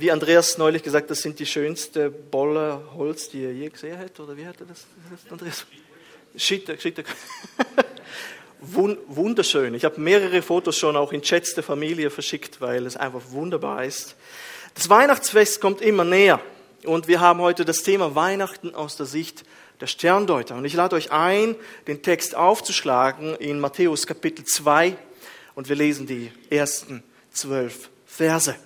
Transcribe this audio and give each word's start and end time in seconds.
wie 0.00 0.12
Andreas 0.12 0.58
neulich 0.58 0.82
gesagt, 0.82 1.10
das 1.10 1.22
sind 1.22 1.38
die 1.38 1.46
schönste 1.46 2.10
Bolle 2.10 2.80
Holz, 2.94 3.28
die 3.30 3.42
ihr 3.42 3.52
je 3.52 3.68
gesehen 3.68 3.98
habt, 3.98 4.18
oder 4.20 4.36
wie 4.36 4.46
hat 4.46 4.60
er 4.60 4.66
das, 4.66 4.86
das 5.10 5.32
Andreas? 5.32 5.66
Schitter, 6.36 6.78
Schitter. 6.78 7.02
Wunderschön. 8.60 9.74
Ich 9.74 9.84
habe 9.84 10.00
mehrere 10.00 10.42
Fotos 10.42 10.76
schon 10.76 10.96
auch 10.96 11.12
in 11.12 11.22
Chats 11.22 11.54
der 11.54 11.64
Familie 11.64 12.10
verschickt, 12.10 12.60
weil 12.60 12.86
es 12.86 12.96
einfach 12.96 13.22
wunderbar 13.30 13.84
ist. 13.84 14.16
Das 14.74 14.88
Weihnachtsfest 14.88 15.60
kommt 15.60 15.80
immer 15.80 16.04
näher 16.04 16.40
und 16.84 17.08
wir 17.08 17.20
haben 17.20 17.40
heute 17.40 17.64
das 17.64 17.82
Thema 17.82 18.14
Weihnachten 18.14 18.74
aus 18.74 18.96
der 18.96 19.06
Sicht 19.06 19.44
der 19.80 19.86
Sterndeuter. 19.86 20.56
Und 20.56 20.64
ich 20.64 20.74
lade 20.74 20.96
euch 20.96 21.12
ein, 21.12 21.56
den 21.86 22.02
Text 22.02 22.34
aufzuschlagen 22.34 23.34
in 23.36 23.60
Matthäus 23.60 24.06
Kapitel 24.06 24.44
2 24.44 24.96
und 25.54 25.68
wir 25.68 25.76
lesen 25.76 26.06
die 26.06 26.30
ersten 26.50 27.02
zwölf 27.32 27.90
Verse. 28.06 28.56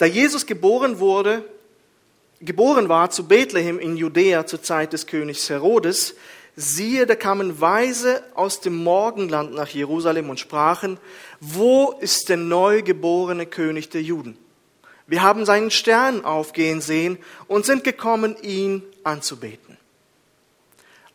Da 0.00 0.06
Jesus 0.06 0.46
geboren 0.46 0.98
wurde, 0.98 1.44
geboren 2.40 2.88
war 2.88 3.10
zu 3.10 3.28
Bethlehem 3.28 3.78
in 3.78 3.98
Judäa 3.98 4.46
zur 4.46 4.62
Zeit 4.62 4.94
des 4.94 5.06
Königs 5.06 5.50
Herodes, 5.50 6.14
siehe, 6.56 7.04
da 7.04 7.14
kamen 7.14 7.60
Weise 7.60 8.22
aus 8.34 8.62
dem 8.62 8.82
Morgenland 8.82 9.52
nach 9.52 9.68
Jerusalem 9.68 10.30
und 10.30 10.40
sprachen, 10.40 10.96
wo 11.38 11.94
ist 12.00 12.30
der 12.30 12.38
neugeborene 12.38 13.44
König 13.44 13.90
der 13.90 14.00
Juden? 14.00 14.38
Wir 15.06 15.20
haben 15.20 15.44
seinen 15.44 15.70
Stern 15.70 16.24
aufgehen 16.24 16.80
sehen 16.80 17.18
und 17.46 17.66
sind 17.66 17.84
gekommen, 17.84 18.36
ihn 18.40 18.82
anzubeten. 19.04 19.76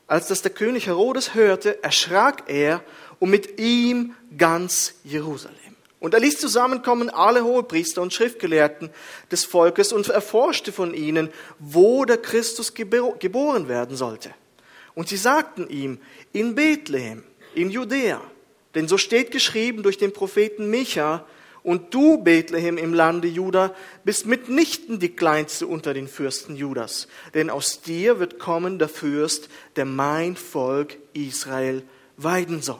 Als 0.05 0.27
das 0.27 0.43
der 0.43 0.51
König 0.51 0.85
Herodes 0.85 1.33
hörte, 1.33 1.83
erschrak 1.83 2.43
er 2.45 2.83
und 3.17 3.31
mit 3.31 3.59
ihm 3.59 4.13
ganz 4.37 4.93
Jerusalem. 5.03 5.64
Und 5.99 6.13
er 6.13 6.19
ließ 6.19 6.39
zusammenkommen 6.39 7.09
alle 7.09 7.43
Hohepriester 7.43 8.01
und 8.01 8.13
Schriftgelehrten 8.13 8.89
des 9.31 9.45
Volkes 9.45 9.93
und 9.93 10.07
erforschte 10.09 10.71
von 10.71 10.93
ihnen, 10.93 11.29
wo 11.59 12.05
der 12.05 12.17
Christus 12.17 12.73
geboren 12.73 13.67
werden 13.67 13.95
sollte. 13.95 14.31
Und 14.93 15.07
sie 15.07 15.17
sagten 15.17 15.69
ihm, 15.69 15.99
in 16.31 16.55
Bethlehem, 16.55 17.23
in 17.53 17.69
Judäa. 17.69 18.21
Denn 18.75 18.87
so 18.87 18.97
steht 18.97 19.31
geschrieben 19.31 19.83
durch 19.83 19.97
den 19.97 20.13
Propheten 20.13 20.69
Micha, 20.69 21.25
und 21.65 21.95
du, 21.95 22.19
Bethlehem 22.19 22.77
im 22.77 22.93
Lande 22.93 23.27
Juda, 23.27 23.73
bist 24.03 24.27
mitnichten 24.27 24.99
die 24.99 25.15
kleinste 25.15 25.65
unter 25.65 25.95
den 25.95 26.07
Fürsten 26.07 26.55
Judas. 26.55 27.07
Denn 27.33 27.49
aus 27.49 27.81
dir 27.81 28.19
wird 28.19 28.37
kommen 28.37 28.77
der 28.77 28.87
Fürst, 28.87 29.49
der 29.75 29.85
mein 29.85 30.35
Volk 30.35 30.97
Israel 31.13 31.81
weiden 32.17 32.61
soll. 32.61 32.77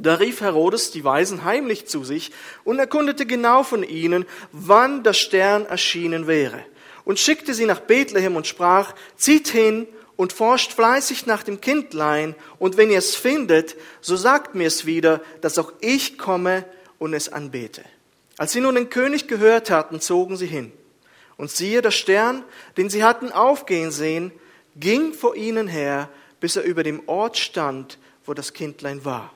Da 0.00 0.14
rief 0.14 0.40
Herodes 0.40 0.92
die 0.92 1.02
Weisen 1.02 1.44
heimlich 1.44 1.86
zu 1.86 2.04
sich 2.04 2.30
und 2.64 2.78
erkundete 2.78 3.26
genau 3.26 3.64
von 3.64 3.82
ihnen, 3.82 4.26
wann 4.52 5.02
der 5.02 5.12
Stern 5.12 5.66
erschienen 5.66 6.26
wäre, 6.26 6.64
und 7.04 7.18
schickte 7.18 7.52
sie 7.52 7.66
nach 7.66 7.80
Bethlehem 7.80 8.36
und 8.36 8.46
sprach, 8.46 8.94
zieht 9.16 9.48
hin 9.48 9.88
und 10.16 10.32
forscht 10.32 10.72
fleißig 10.72 11.26
nach 11.26 11.42
dem 11.42 11.60
Kindlein, 11.60 12.36
und 12.58 12.76
wenn 12.76 12.90
ihr 12.90 12.98
es 12.98 13.16
findet, 13.16 13.76
so 14.00 14.16
sagt 14.16 14.54
mir 14.54 14.68
es 14.68 14.86
wieder, 14.86 15.20
dass 15.40 15.58
auch 15.58 15.72
ich 15.80 16.16
komme 16.16 16.64
und 16.98 17.12
es 17.12 17.32
anbete. 17.32 17.82
Als 18.36 18.52
sie 18.52 18.60
nun 18.60 18.76
den 18.76 18.90
König 18.90 19.26
gehört 19.26 19.68
hatten, 19.70 20.00
zogen 20.00 20.36
sie 20.36 20.46
hin. 20.46 20.72
Und 21.36 21.50
siehe, 21.50 21.82
der 21.82 21.90
Stern, 21.90 22.44
den 22.76 22.88
sie 22.88 23.02
hatten 23.02 23.32
aufgehen 23.32 23.90
sehen, 23.90 24.32
ging 24.76 25.12
vor 25.12 25.34
ihnen 25.34 25.66
her, 25.66 26.08
bis 26.40 26.54
er 26.56 26.62
über 26.62 26.84
dem 26.84 27.02
Ort 27.08 27.36
stand, 27.36 27.98
wo 28.24 28.34
das 28.34 28.52
Kindlein 28.52 29.04
war. 29.04 29.32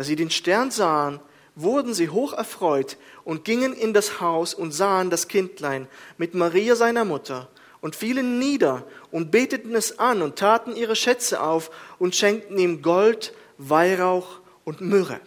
Da 0.00 0.04
sie 0.04 0.16
den 0.16 0.30
Stern 0.30 0.70
sahen, 0.70 1.20
wurden 1.54 1.92
sie 1.92 2.08
hoch 2.08 2.32
erfreut 2.32 2.96
und 3.22 3.44
gingen 3.44 3.74
in 3.74 3.92
das 3.92 4.18
Haus 4.18 4.54
und 4.54 4.72
sahen 4.72 5.10
das 5.10 5.28
Kindlein 5.28 5.88
mit 6.16 6.32
Maria 6.32 6.74
seiner 6.74 7.04
Mutter 7.04 7.50
und 7.82 7.96
fielen 7.96 8.38
nieder 8.38 8.86
und 9.10 9.30
beteten 9.30 9.74
es 9.74 9.98
an 9.98 10.22
und 10.22 10.36
taten 10.36 10.74
ihre 10.74 10.96
Schätze 10.96 11.42
auf 11.42 11.70
und 11.98 12.16
schenkten 12.16 12.56
ihm 12.56 12.80
Gold, 12.80 13.34
Weihrauch 13.58 14.40
und 14.64 14.80
Myrrhe. 14.80 15.20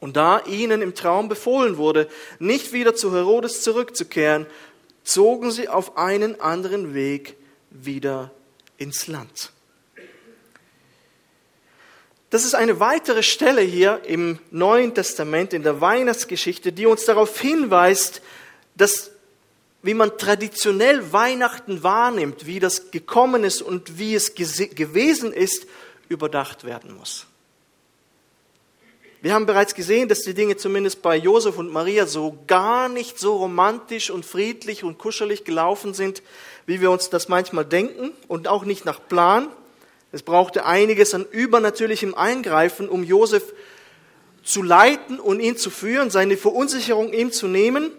Und 0.00 0.18
da 0.18 0.44
ihnen 0.44 0.82
im 0.82 0.94
Traum 0.94 1.30
befohlen 1.30 1.78
wurde, 1.78 2.10
nicht 2.40 2.74
wieder 2.74 2.94
zu 2.94 3.10
Herodes 3.14 3.62
zurückzukehren, 3.62 4.44
zogen 5.02 5.50
sie 5.50 5.70
auf 5.70 5.96
einen 5.96 6.42
anderen 6.42 6.92
Weg 6.92 7.38
wieder 7.70 8.32
ins 8.76 9.06
Land. 9.06 9.50
Das 12.30 12.44
ist 12.44 12.54
eine 12.54 12.78
weitere 12.78 13.24
Stelle 13.24 13.60
hier 13.60 14.02
im 14.04 14.38
Neuen 14.52 14.94
Testament, 14.94 15.52
in 15.52 15.64
der 15.64 15.80
Weihnachtsgeschichte, 15.80 16.72
die 16.72 16.86
uns 16.86 17.04
darauf 17.04 17.38
hinweist, 17.40 18.22
dass 18.76 19.10
wie 19.82 19.94
man 19.94 20.16
traditionell 20.18 21.12
Weihnachten 21.12 21.82
wahrnimmt, 21.82 22.46
wie 22.46 22.60
das 22.60 22.90
gekommen 22.90 23.44
ist 23.44 23.62
und 23.62 23.98
wie 23.98 24.14
es 24.14 24.34
gewesen 24.34 25.32
ist, 25.32 25.66
überdacht 26.08 26.64
werden 26.64 26.94
muss. 26.94 27.26
Wir 29.22 29.34
haben 29.34 29.46
bereits 29.46 29.74
gesehen, 29.74 30.08
dass 30.08 30.20
die 30.20 30.34
Dinge 30.34 30.56
zumindest 30.56 31.02
bei 31.02 31.16
Josef 31.16 31.58
und 31.58 31.70
Maria 31.70 32.06
so 32.06 32.38
gar 32.46 32.88
nicht 32.88 33.18
so 33.18 33.36
romantisch 33.36 34.10
und 34.10 34.24
friedlich 34.24 34.82
und 34.82 34.98
kuschelig 34.98 35.44
gelaufen 35.44 35.92
sind, 35.94 36.22
wie 36.64 36.80
wir 36.80 36.90
uns 36.90 37.10
das 37.10 37.28
manchmal 37.28 37.66
denken 37.66 38.12
und 38.28 38.48
auch 38.48 38.64
nicht 38.64 38.84
nach 38.84 39.00
Plan. 39.08 39.48
Es 40.12 40.22
brauchte 40.22 40.66
einiges 40.66 41.14
an 41.14 41.24
übernatürlichem 41.30 42.14
Eingreifen, 42.14 42.88
um 42.88 43.04
Josef 43.04 43.52
zu 44.42 44.62
leiten 44.62 45.20
und 45.20 45.40
ihn 45.40 45.56
zu 45.56 45.70
führen, 45.70 46.10
seine 46.10 46.36
Verunsicherung 46.36 47.12
ihm 47.12 47.30
zu 47.30 47.46
nehmen 47.46 47.92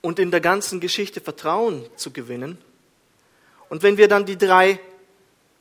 und 0.00 0.18
in 0.18 0.30
der 0.30 0.40
ganzen 0.40 0.80
Geschichte 0.80 1.20
Vertrauen 1.20 1.84
zu 1.96 2.12
gewinnen. 2.12 2.58
Und 3.68 3.82
wenn 3.82 3.96
wir 3.96 4.08
dann 4.08 4.26
die 4.26 4.38
drei 4.38 4.78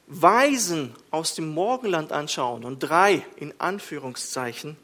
Weisen 0.07 0.95
aus 1.11 1.35
dem 1.35 1.49
Morgenland 1.49 2.11
anschauen, 2.11 2.63
und 2.63 2.79
drei 2.79 3.25
in 3.35 3.53
Anführungszeichen, 3.57 4.77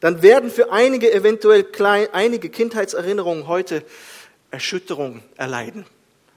dann 0.00 0.22
werden 0.22 0.50
für 0.50 0.72
einige 0.72 1.12
eventuell 1.12 1.62
klein, 1.64 2.08
einige 2.12 2.48
Kindheitserinnerungen 2.48 3.46
heute 3.46 3.84
Erschütterung 4.50 5.22
erleiden. 5.36 5.84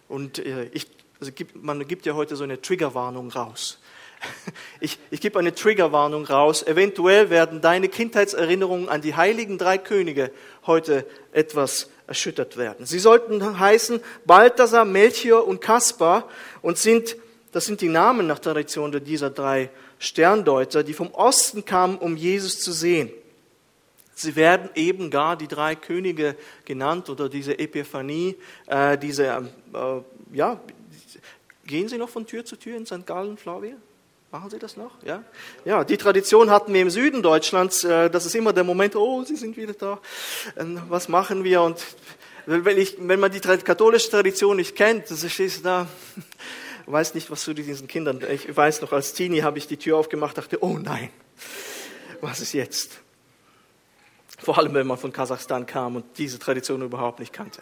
Und 0.07 0.39
äh, 0.39 0.65
ich 0.73 0.87
also 1.25 1.33
gibt, 1.35 1.63
man 1.63 1.87
gibt 1.87 2.05
ja 2.05 2.13
heute 2.13 2.35
so 2.35 2.43
eine 2.43 2.61
Triggerwarnung 2.61 3.31
raus. 3.31 3.79
Ich, 4.79 4.99
ich 5.09 5.21
gebe 5.21 5.39
eine 5.39 5.55
Triggerwarnung 5.55 6.25
raus. 6.25 6.61
Eventuell 6.61 7.29
werden 7.29 7.61
deine 7.61 7.89
Kindheitserinnerungen 7.89 8.89
an 8.89 9.01
die 9.01 9.15
heiligen 9.15 9.57
drei 9.57 9.77
Könige 9.77 10.31
heute 10.65 11.05
etwas 11.31 11.89
erschüttert 12.07 12.57
werden. 12.57 12.85
Sie 12.85 12.99
sollten 12.99 13.59
heißen 13.59 13.99
Balthasar, 14.25 14.85
Melchior 14.85 15.47
und 15.47 15.61
Kaspar 15.61 16.27
und 16.61 16.77
sind, 16.77 17.15
das 17.51 17.65
sind 17.65 17.81
die 17.81 17.89
Namen 17.89 18.27
nach 18.27 18.39
Tradition 18.39 18.91
dieser 19.03 19.29
drei 19.29 19.69
Sterndeuter, 19.97 20.83
die 20.83 20.93
vom 20.93 21.11
Osten 21.11 21.65
kamen, 21.65 21.97
um 21.97 22.17
Jesus 22.17 22.59
zu 22.59 22.71
sehen. 22.71 23.11
Sie 24.13 24.35
werden 24.35 24.69
eben 24.75 25.09
gar 25.09 25.35
die 25.35 25.47
drei 25.47 25.75
Könige 25.75 26.35
genannt 26.65 27.09
oder 27.09 27.29
diese 27.29 27.57
Epiphanie, 27.59 28.35
äh, 28.67 28.97
diese 28.97 29.25
äh, 29.25 30.01
ja, 30.33 30.59
Gehen 31.65 31.87
Sie 31.87 31.97
noch 31.97 32.09
von 32.09 32.27
Tür 32.27 32.45
zu 32.45 32.55
Tür 32.55 32.77
in 32.77 32.85
St. 32.85 33.05
Gallen, 33.05 33.37
Flavia? 33.37 33.75
Machen 34.31 34.49
Sie 34.49 34.59
das 34.59 34.75
noch? 34.75 34.91
Ja? 35.03 35.23
Ja, 35.63 35.83
die 35.83 35.97
Tradition 35.97 36.49
hatten 36.49 36.73
wir 36.73 36.81
im 36.81 36.89
Süden 36.89 37.23
Deutschlands. 37.23 37.83
Äh, 37.83 38.09
das 38.09 38.25
ist 38.25 38.35
immer 38.35 38.53
der 38.53 38.63
Moment, 38.63 38.95
oh, 38.95 39.23
Sie 39.23 39.35
sind 39.35 39.55
wieder 39.57 39.73
da. 39.73 39.99
Ähm, 40.57 40.81
was 40.89 41.07
machen 41.07 41.43
wir? 41.43 41.61
Und 41.61 41.83
wenn, 42.45 42.77
ich, 42.77 42.97
wenn 42.99 43.19
man 43.19 43.31
die 43.31 43.39
katholische 43.39 44.09
Tradition 44.09 44.57
nicht 44.57 44.75
kennt, 44.75 45.09
dann 45.09 45.17
stehst 45.17 45.59
du 45.59 45.63
da, 45.63 45.87
weiß 46.85 47.15
nicht, 47.15 47.31
was 47.31 47.45
du 47.45 47.53
diesen 47.53 47.87
Kindern, 47.87 48.21
ich 48.29 48.55
weiß 48.55 48.81
noch, 48.81 48.91
als 48.91 49.13
Teenie 49.13 49.41
habe 49.41 49.57
ich 49.57 49.67
die 49.67 49.77
Tür 49.77 49.97
aufgemacht, 49.97 50.37
dachte, 50.37 50.61
oh 50.63 50.77
nein, 50.77 51.09
was 52.21 52.41
ist 52.41 52.53
jetzt? 52.53 52.99
Vor 54.37 54.57
allem, 54.57 54.73
wenn 54.73 54.85
man 54.85 54.97
von 54.97 55.11
Kasachstan 55.11 55.65
kam 55.65 55.95
und 55.95 56.05
diese 56.17 56.37
Tradition 56.37 56.81
überhaupt 56.81 57.19
nicht 57.19 57.33
kannte. 57.33 57.61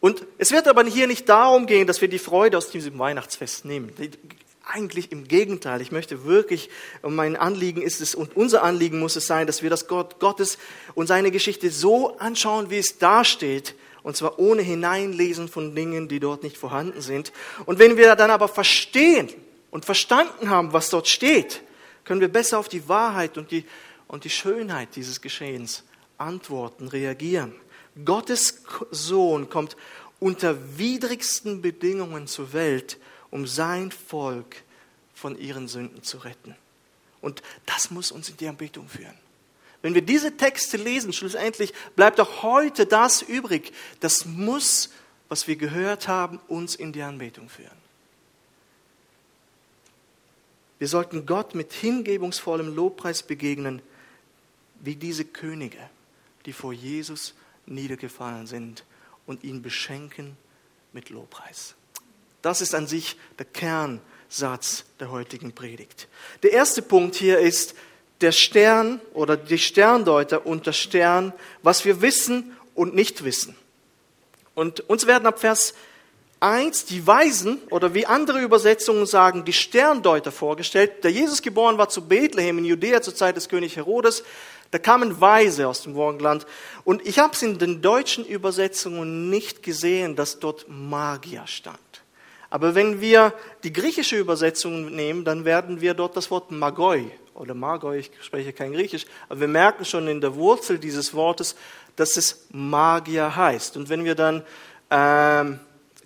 Und 0.00 0.24
es 0.38 0.52
wird 0.52 0.68
aber 0.68 0.84
hier 0.84 1.06
nicht 1.06 1.28
darum 1.28 1.66
gehen, 1.66 1.86
dass 1.86 2.00
wir 2.00 2.08
die 2.08 2.18
Freude 2.18 2.56
aus 2.56 2.70
diesem 2.70 2.98
Weihnachtsfest 2.98 3.64
nehmen. 3.64 3.92
Eigentlich 4.64 5.10
im 5.10 5.26
Gegenteil. 5.26 5.80
Ich 5.80 5.90
möchte 5.90 6.24
wirklich, 6.24 6.70
mein 7.02 7.36
Anliegen 7.36 7.82
ist 7.82 8.00
es 8.00 8.14
und 8.14 8.36
unser 8.36 8.62
Anliegen 8.62 9.00
muss 9.00 9.16
es 9.16 9.26
sein, 9.26 9.46
dass 9.46 9.62
wir 9.62 9.70
das 9.70 9.88
Gott 9.88 10.20
Gottes 10.20 10.58
und 10.94 11.06
seine 11.06 11.30
Geschichte 11.30 11.70
so 11.70 12.16
anschauen, 12.18 12.70
wie 12.70 12.78
es 12.78 12.98
dasteht. 12.98 13.74
Und 14.02 14.16
zwar 14.16 14.38
ohne 14.38 14.62
Hineinlesen 14.62 15.48
von 15.48 15.74
Dingen, 15.74 16.08
die 16.08 16.20
dort 16.20 16.42
nicht 16.42 16.56
vorhanden 16.56 17.00
sind. 17.00 17.32
Und 17.66 17.78
wenn 17.78 17.96
wir 17.96 18.14
dann 18.14 18.30
aber 18.30 18.48
verstehen 18.48 19.28
und 19.70 19.84
verstanden 19.84 20.48
haben, 20.48 20.72
was 20.72 20.90
dort 20.90 21.08
steht, 21.08 21.62
können 22.04 22.20
wir 22.20 22.28
besser 22.28 22.58
auf 22.58 22.68
die 22.68 22.88
Wahrheit 22.88 23.36
und 23.36 23.50
die, 23.50 23.64
und 24.06 24.24
die 24.24 24.30
Schönheit 24.30 24.96
dieses 24.96 25.20
Geschehens 25.20 25.82
antworten, 26.16 26.88
reagieren. 26.88 27.54
Gottes 28.04 28.62
Sohn 28.90 29.48
kommt 29.48 29.76
unter 30.20 30.78
widrigsten 30.78 31.62
Bedingungen 31.62 32.26
zur 32.26 32.52
Welt, 32.52 32.98
um 33.30 33.46
sein 33.46 33.90
Volk 33.90 34.56
von 35.14 35.38
ihren 35.38 35.68
Sünden 35.68 36.02
zu 36.02 36.18
retten. 36.18 36.54
Und 37.20 37.42
das 37.66 37.90
muss 37.90 38.12
uns 38.12 38.28
in 38.28 38.36
die 38.36 38.48
Anbetung 38.48 38.88
führen. 38.88 39.14
Wenn 39.82 39.94
wir 39.94 40.02
diese 40.02 40.36
Texte 40.36 40.76
lesen, 40.76 41.12
schlussendlich 41.12 41.72
bleibt 41.94 42.20
auch 42.20 42.42
heute 42.42 42.86
das 42.86 43.22
übrig. 43.22 43.72
Das 44.00 44.24
muss, 44.24 44.90
was 45.28 45.46
wir 45.46 45.56
gehört 45.56 46.08
haben, 46.08 46.40
uns 46.48 46.74
in 46.74 46.92
die 46.92 47.02
Anbetung 47.02 47.48
führen. 47.48 47.76
Wir 50.78 50.88
sollten 50.88 51.26
Gott 51.26 51.54
mit 51.54 51.72
hingebungsvollem 51.72 52.74
Lobpreis 52.74 53.22
begegnen, 53.22 53.82
wie 54.80 54.94
diese 54.94 55.24
Könige, 55.24 55.78
die 56.46 56.52
vor 56.52 56.72
Jesus 56.72 57.34
niedergefallen 57.70 58.46
sind 58.46 58.84
und 59.26 59.44
ihn 59.44 59.62
beschenken 59.62 60.36
mit 60.92 61.10
Lobpreis. 61.10 61.74
Das 62.42 62.60
ist 62.60 62.74
an 62.74 62.86
sich 62.86 63.16
der 63.38 63.46
Kernsatz 63.46 64.84
der 65.00 65.10
heutigen 65.10 65.52
Predigt. 65.52 66.08
Der 66.42 66.52
erste 66.52 66.82
Punkt 66.82 67.14
hier 67.16 67.38
ist 67.38 67.74
der 68.20 68.32
Stern 68.32 69.00
oder 69.12 69.36
die 69.36 69.58
Sterndeuter 69.58 70.46
und 70.46 70.66
der 70.66 70.72
Stern, 70.72 71.32
was 71.62 71.84
wir 71.84 72.00
wissen 72.00 72.56
und 72.74 72.94
nicht 72.94 73.24
wissen. 73.24 73.54
Und 74.54 74.80
uns 74.88 75.06
werden 75.06 75.26
ab 75.26 75.40
Vers 75.40 75.74
1 76.40 76.84
die 76.84 77.06
Weisen 77.06 77.58
oder 77.70 77.94
wie 77.94 78.06
andere 78.06 78.40
Übersetzungen 78.40 79.06
sagen, 79.06 79.44
die 79.44 79.52
Sterndeuter 79.52 80.30
vorgestellt. 80.30 81.02
Der 81.02 81.10
Jesus 81.10 81.42
geboren 81.42 81.78
war 81.78 81.88
zu 81.88 82.06
Bethlehem 82.06 82.58
in 82.58 82.64
Judäa 82.64 83.02
zur 83.02 83.14
Zeit 83.14 83.36
des 83.36 83.48
König 83.48 83.76
Herodes. 83.76 84.22
Da 84.70 84.78
kamen 84.78 85.20
Weise 85.20 85.66
aus 85.66 85.82
dem 85.82 85.94
Morgenland. 85.94 86.46
Und 86.84 87.06
ich 87.06 87.18
habe 87.18 87.32
es 87.32 87.42
in 87.42 87.58
den 87.58 87.80
deutschen 87.80 88.24
Übersetzungen 88.24 89.30
nicht 89.30 89.62
gesehen, 89.62 90.14
dass 90.16 90.40
dort 90.40 90.66
Magier 90.68 91.46
stand. 91.46 91.78
Aber 92.50 92.74
wenn 92.74 93.00
wir 93.00 93.34
die 93.62 93.72
griechische 93.72 94.18
Übersetzung 94.18 94.94
nehmen, 94.94 95.24
dann 95.24 95.44
werden 95.44 95.80
wir 95.80 95.94
dort 95.94 96.16
das 96.16 96.30
Wort 96.30 96.50
Magoi 96.50 97.10
oder 97.34 97.54
Magoi, 97.54 97.98
ich 97.98 98.10
spreche 98.22 98.52
kein 98.52 98.72
Griechisch, 98.72 99.06
aber 99.28 99.40
wir 99.40 99.48
merken 99.48 99.84
schon 99.84 100.08
in 100.08 100.20
der 100.20 100.34
Wurzel 100.34 100.78
dieses 100.78 101.14
Wortes, 101.14 101.54
dass 101.94 102.16
es 102.16 102.46
Magier 102.50 103.36
heißt. 103.36 103.76
Und 103.76 103.88
wenn 103.88 104.04
wir 104.04 104.14
dann 104.14 104.42
ähm, 104.90 105.60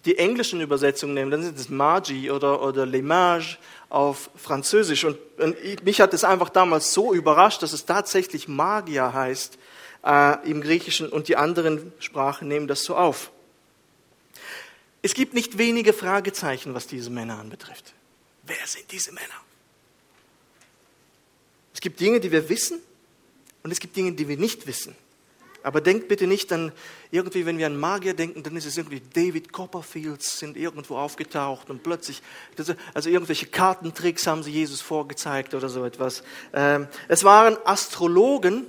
die 0.04 0.18
englischen 0.18 0.60
Übersetzungen 0.60 1.14
nehmen, 1.14 1.30
dann 1.30 1.42
sind 1.42 1.58
es 1.58 1.68
Magi 1.68 2.30
oder, 2.30 2.62
oder 2.62 2.86
Lemage 2.86 3.56
auf 3.92 4.30
Französisch. 4.36 5.04
Und, 5.04 5.18
und 5.38 5.84
mich 5.84 6.00
hat 6.00 6.14
es 6.14 6.24
einfach 6.24 6.48
damals 6.48 6.94
so 6.94 7.12
überrascht, 7.12 7.62
dass 7.62 7.74
es 7.74 7.84
tatsächlich 7.84 8.48
Magier 8.48 9.12
heißt 9.12 9.58
äh, 10.04 10.50
im 10.50 10.62
Griechischen 10.62 11.10
und 11.10 11.28
die 11.28 11.36
anderen 11.36 11.92
Sprachen 11.98 12.48
nehmen 12.48 12.66
das 12.68 12.84
so 12.84 12.96
auf. 12.96 13.30
Es 15.02 15.12
gibt 15.14 15.34
nicht 15.34 15.58
wenige 15.58 15.92
Fragezeichen, 15.92 16.74
was 16.74 16.86
diese 16.86 17.10
Männer 17.10 17.38
anbetrifft. 17.38 17.92
Wer 18.44 18.66
sind 18.66 18.90
diese 18.90 19.12
Männer? 19.12 19.26
Es 21.74 21.80
gibt 21.80 22.00
Dinge, 22.00 22.18
die 22.20 22.32
wir 22.32 22.48
wissen 22.48 22.80
und 23.62 23.72
es 23.72 23.78
gibt 23.78 23.94
Dinge, 23.94 24.12
die 24.12 24.26
wir 24.26 24.38
nicht 24.38 24.66
wissen. 24.66 24.96
Aber 25.62 25.80
denkt 25.80 26.08
bitte 26.08 26.26
nicht 26.26 26.50
dann 26.50 26.72
irgendwie, 27.10 27.46
wenn 27.46 27.58
wir 27.58 27.66
an 27.66 27.78
Magier 27.78 28.14
denken, 28.14 28.42
dann 28.42 28.56
ist 28.56 28.66
es 28.66 28.76
irgendwie 28.76 29.00
David 29.14 29.52
Copperfields 29.52 30.38
sind 30.38 30.56
irgendwo 30.56 30.96
aufgetaucht 30.96 31.70
und 31.70 31.82
plötzlich, 31.82 32.22
also 32.94 33.10
irgendwelche 33.10 33.46
Kartentricks 33.46 34.26
haben 34.26 34.42
sie 34.42 34.50
Jesus 34.50 34.80
vorgezeigt 34.80 35.54
oder 35.54 35.68
so 35.68 35.84
etwas. 35.84 36.22
Ähm, 36.52 36.88
es 37.08 37.24
waren 37.24 37.56
Astrologen, 37.64 38.66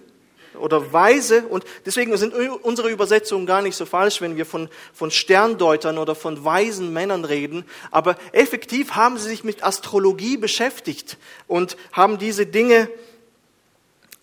oder 0.59 0.93
Weise. 0.93 1.43
Und 1.47 1.65
deswegen 1.85 2.15
sind 2.17 2.33
unsere 2.33 2.89
Übersetzungen 2.89 3.45
gar 3.45 3.61
nicht 3.61 3.75
so 3.75 3.85
falsch, 3.85 4.21
wenn 4.21 4.37
wir 4.37 4.45
von, 4.45 4.69
von 4.93 5.11
Sterndeutern 5.11 5.97
oder 5.97 6.15
von 6.15 6.43
weisen 6.43 6.93
Männern 6.93 7.25
reden. 7.25 7.65
Aber 7.91 8.17
effektiv 8.31 8.91
haben 8.91 9.17
sie 9.17 9.29
sich 9.29 9.43
mit 9.43 9.63
Astrologie 9.63 10.37
beschäftigt 10.37 11.17
und 11.47 11.77
haben 11.91 12.17
diese 12.17 12.45
Dinge 12.45 12.89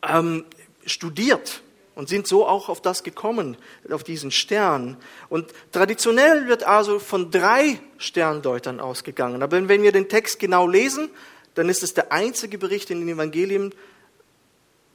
ähm, 0.08 0.44
studiert 0.86 1.62
und 2.00 2.08
sind 2.08 2.26
so 2.26 2.48
auch 2.48 2.70
auf 2.70 2.80
das 2.80 3.02
gekommen, 3.02 3.58
auf 3.90 4.04
diesen 4.04 4.30
Stern. 4.30 4.96
Und 5.28 5.52
traditionell 5.70 6.48
wird 6.48 6.64
also 6.64 6.98
von 6.98 7.30
drei 7.30 7.78
Sterndeutern 7.98 8.80
ausgegangen. 8.80 9.42
Aber 9.42 9.68
wenn 9.68 9.82
wir 9.82 9.92
den 9.92 10.08
Text 10.08 10.38
genau 10.38 10.66
lesen, 10.66 11.10
dann 11.56 11.68
ist 11.68 11.82
es 11.82 11.92
der 11.92 12.10
einzige 12.10 12.56
Bericht 12.56 12.88
in 12.90 13.00
den 13.00 13.08
Evangelien, 13.10 13.74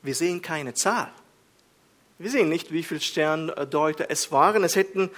wir 0.02 0.16
sehen 0.16 0.42
keine 0.42 0.74
Zahl. 0.74 1.12
Wir 2.18 2.32
sehen 2.32 2.50
nicht, 2.50 2.72
wie 2.72 2.82
viele 2.82 3.02
Sterndeuter 3.02 4.08
es 4.10 4.32
waren. 4.32 4.64
Es 4.64 4.76
hätten 4.76 5.12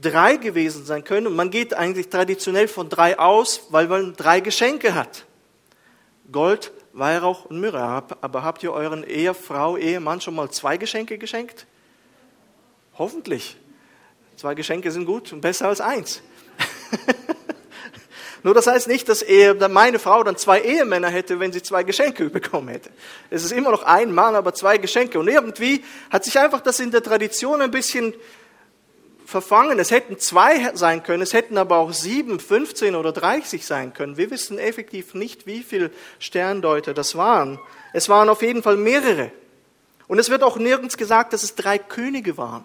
drei 0.00 0.36
gewesen 0.36 0.84
sein 0.84 1.02
können. 1.02 1.26
Und 1.26 1.34
man 1.34 1.50
geht 1.50 1.74
eigentlich 1.74 2.08
traditionell 2.08 2.68
von 2.68 2.88
drei 2.88 3.18
aus, 3.18 3.66
weil 3.70 3.88
man 3.88 4.14
drei 4.14 4.38
Geschenke 4.38 4.94
hat. 4.94 5.24
Gold, 6.30 6.70
Weihrauch 6.96 7.44
und 7.44 7.60
Myrrhe. 7.60 8.02
Aber 8.20 8.42
habt 8.42 8.62
ihr 8.62 8.72
euren 8.72 9.04
Ehefrau, 9.04 9.76
Ehemann 9.76 10.20
schon 10.20 10.34
mal 10.34 10.50
zwei 10.50 10.76
Geschenke 10.76 11.18
geschenkt? 11.18 11.66
Hoffentlich. 12.98 13.56
Zwei 14.36 14.54
Geschenke 14.54 14.90
sind 14.90 15.06
gut 15.06 15.32
und 15.32 15.40
besser 15.40 15.68
als 15.68 15.80
eins. 15.80 16.22
Nur 18.42 18.54
das 18.54 18.66
heißt 18.66 18.86
nicht, 18.86 19.08
dass 19.08 19.24
meine 19.70 19.98
Frau 19.98 20.22
dann 20.22 20.36
zwei 20.36 20.60
Ehemänner 20.60 21.08
hätte, 21.08 21.40
wenn 21.40 21.52
sie 21.52 21.62
zwei 21.62 21.82
Geschenke 21.82 22.30
bekommen 22.30 22.68
hätte. 22.68 22.90
Es 23.28 23.44
ist 23.44 23.52
immer 23.52 23.70
noch 23.70 23.82
ein 23.82 24.14
Mann, 24.14 24.34
aber 24.34 24.54
zwei 24.54 24.78
Geschenke. 24.78 25.18
Und 25.18 25.28
irgendwie 25.28 25.84
hat 26.10 26.24
sich 26.24 26.38
einfach 26.38 26.60
das 26.60 26.80
in 26.80 26.90
der 26.90 27.02
Tradition 27.02 27.60
ein 27.60 27.70
bisschen 27.70 28.14
verfangen. 29.26 29.78
Es 29.78 29.90
hätten 29.90 30.18
zwei 30.18 30.74
sein 30.74 31.02
können, 31.02 31.22
es 31.22 31.34
hätten 31.34 31.58
aber 31.58 31.76
auch 31.76 31.92
sieben, 31.92 32.40
15 32.40 32.94
oder 32.94 33.12
30 33.12 33.66
sein 33.66 33.92
können. 33.92 34.16
Wir 34.16 34.30
wissen 34.30 34.58
effektiv 34.58 35.14
nicht, 35.14 35.46
wie 35.46 35.62
viele 35.62 35.90
Sterndeuter 36.18 36.94
das 36.94 37.16
waren. 37.16 37.58
Es 37.92 38.08
waren 38.08 38.28
auf 38.28 38.42
jeden 38.42 38.62
Fall 38.62 38.76
mehrere. 38.76 39.32
Und 40.08 40.18
es 40.18 40.30
wird 40.30 40.42
auch 40.42 40.56
nirgends 40.56 40.96
gesagt, 40.96 41.32
dass 41.32 41.42
es 41.42 41.54
drei 41.54 41.78
Könige 41.78 42.36
waren. 42.36 42.64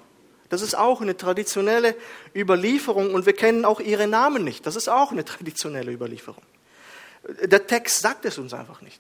Das 0.50 0.62
ist 0.62 0.78
auch 0.78 1.02
eine 1.02 1.18
traditionelle 1.18 1.96
Überlieferung 2.36 3.14
und 3.14 3.26
wir 3.26 3.34
kennen 3.34 3.66
auch 3.66 3.80
ihre 3.80 4.08
Namen 4.08 4.44
nicht. 4.44 4.66
Das 4.66 4.76
ist 4.76 4.90
auch 4.90 5.12
eine 5.12 5.26
traditionelle 5.26 5.92
Überlieferung. 5.92 6.44
Der 7.44 7.66
Text 7.66 8.02
sagt 8.02 8.26
es 8.26 8.38
uns 8.38 8.54
einfach 8.54 8.82
nicht. 8.82 9.00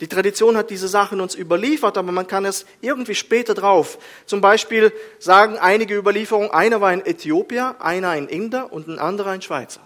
Die 0.00 0.08
Tradition 0.08 0.56
hat 0.56 0.70
diese 0.70 0.88
Sachen 0.88 1.20
uns 1.20 1.36
überliefert, 1.36 1.96
aber 1.96 2.10
man 2.10 2.26
kann 2.26 2.44
es 2.44 2.66
irgendwie 2.80 3.14
später 3.14 3.54
drauf. 3.54 3.98
Zum 4.26 4.40
Beispiel 4.40 4.92
sagen 5.20 5.56
einige 5.58 5.96
Überlieferungen, 5.96 6.50
einer 6.50 6.80
war 6.80 6.88
ein 6.88 7.06
Äthiopier, 7.06 7.76
einer 7.78 8.10
ein 8.10 8.26
Inder 8.26 8.72
und 8.72 8.88
ein 8.88 8.98
anderer 8.98 9.30
ein 9.30 9.42
Schweizer. 9.42 9.80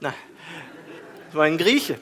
Nein, 0.00 0.14
es 1.28 1.34
war 1.34 1.44
ein 1.44 1.58
Grieche. 1.58 1.98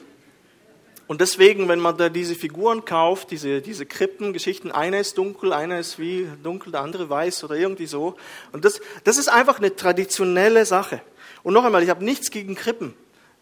Und 1.11 1.19
deswegen, 1.19 1.67
wenn 1.67 1.81
man 1.81 1.97
da 1.97 2.07
diese 2.07 2.35
Figuren 2.35 2.85
kauft, 2.85 3.31
diese, 3.31 3.59
diese 3.59 3.85
Krippengeschichten, 3.85 4.71
einer 4.71 5.01
ist 5.01 5.17
dunkel, 5.17 5.51
einer 5.51 5.77
ist 5.77 5.99
wie 5.99 6.25
dunkel, 6.41 6.71
der 6.71 6.79
andere 6.79 7.09
weiß 7.09 7.43
oder 7.43 7.55
irgendwie 7.55 7.85
so. 7.85 8.15
Und 8.53 8.63
das, 8.63 8.79
das 9.03 9.17
ist 9.17 9.27
einfach 9.27 9.57
eine 9.57 9.75
traditionelle 9.75 10.65
Sache. 10.65 11.01
Und 11.43 11.53
noch 11.53 11.65
einmal, 11.65 11.83
ich 11.83 11.89
habe 11.89 12.05
nichts 12.05 12.31
gegen 12.31 12.55
Krippen. 12.55 12.93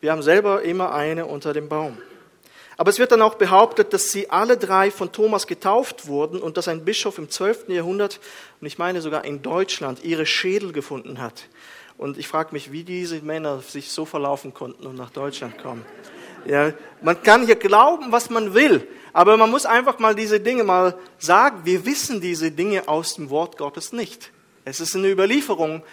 Wir 0.01 0.12
haben 0.12 0.24
selber 0.24 0.63
immer 0.63 0.96
eine 0.96 1.28
unter 1.28 1.54
dem 1.54 1.70
Baum. 1.70 1.96
Aber 2.80 2.92
es 2.92 2.98
wird 2.98 3.12
dann 3.12 3.22
auch 3.22 3.36
behauptet, 3.36 3.92
dass 3.92 4.10
sie 4.10 4.30
alle 4.30 4.56
drei 4.56 4.90
von 4.90 5.12
Thomas 5.12 5.48
getauft 5.48 6.08
wurden 6.08 6.40
und 6.40 6.56
dass 6.56 6.70
ein 6.70 6.86
Bischof 6.86 7.18
im 7.18 7.30
12. 7.30 7.68
Jahrhundert, 7.68 8.22
und 8.62 8.68
ich 8.68 8.78
meine 8.78 9.02
sogar 9.02 9.26
in 9.26 9.42
Deutschland, 9.42 10.02
ihre 10.06 10.26
Schädel 10.26 10.72
gefunden 10.72 11.20
hat. 11.20 11.50
Und 11.98 12.18
ich 12.18 12.30
frage 12.30 12.54
mich, 12.54 12.72
wie 12.72 12.86
diese 12.86 13.20
Männer 13.20 13.60
sich 13.60 13.92
so 13.92 14.06
verlaufen 14.06 14.54
konnten 14.54 14.88
und 14.88 14.96
nach 14.96 15.10
Deutschland 15.10 15.58
kommen. 15.62 15.86
Ja, 16.46 16.72
man 17.02 17.22
kann 17.22 17.46
hier 17.46 17.58
glauben, 17.58 18.14
was 18.14 18.30
man 18.30 18.54
will, 18.54 18.88
aber 19.12 19.36
man 19.36 19.52
muss 19.52 19.66
einfach 19.66 20.00
mal 20.00 20.16
diese 20.16 20.40
Dinge 20.40 20.64
mal 20.64 20.98
sagen. 21.18 21.66
Wir 21.66 21.86
wissen 21.86 22.22
diese 22.22 22.50
Dinge 22.50 22.88
aus 22.88 23.16
dem 23.16 23.30
Wort 23.30 23.58
Gottes 23.58 23.92
nicht. 23.92 24.32
Es 24.64 24.80
ist 24.80 24.96
eine 24.96 25.10
Überlieferung. 25.10 25.84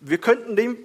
Wir 0.00 0.18
könnten 0.18 0.56
dem 0.56 0.76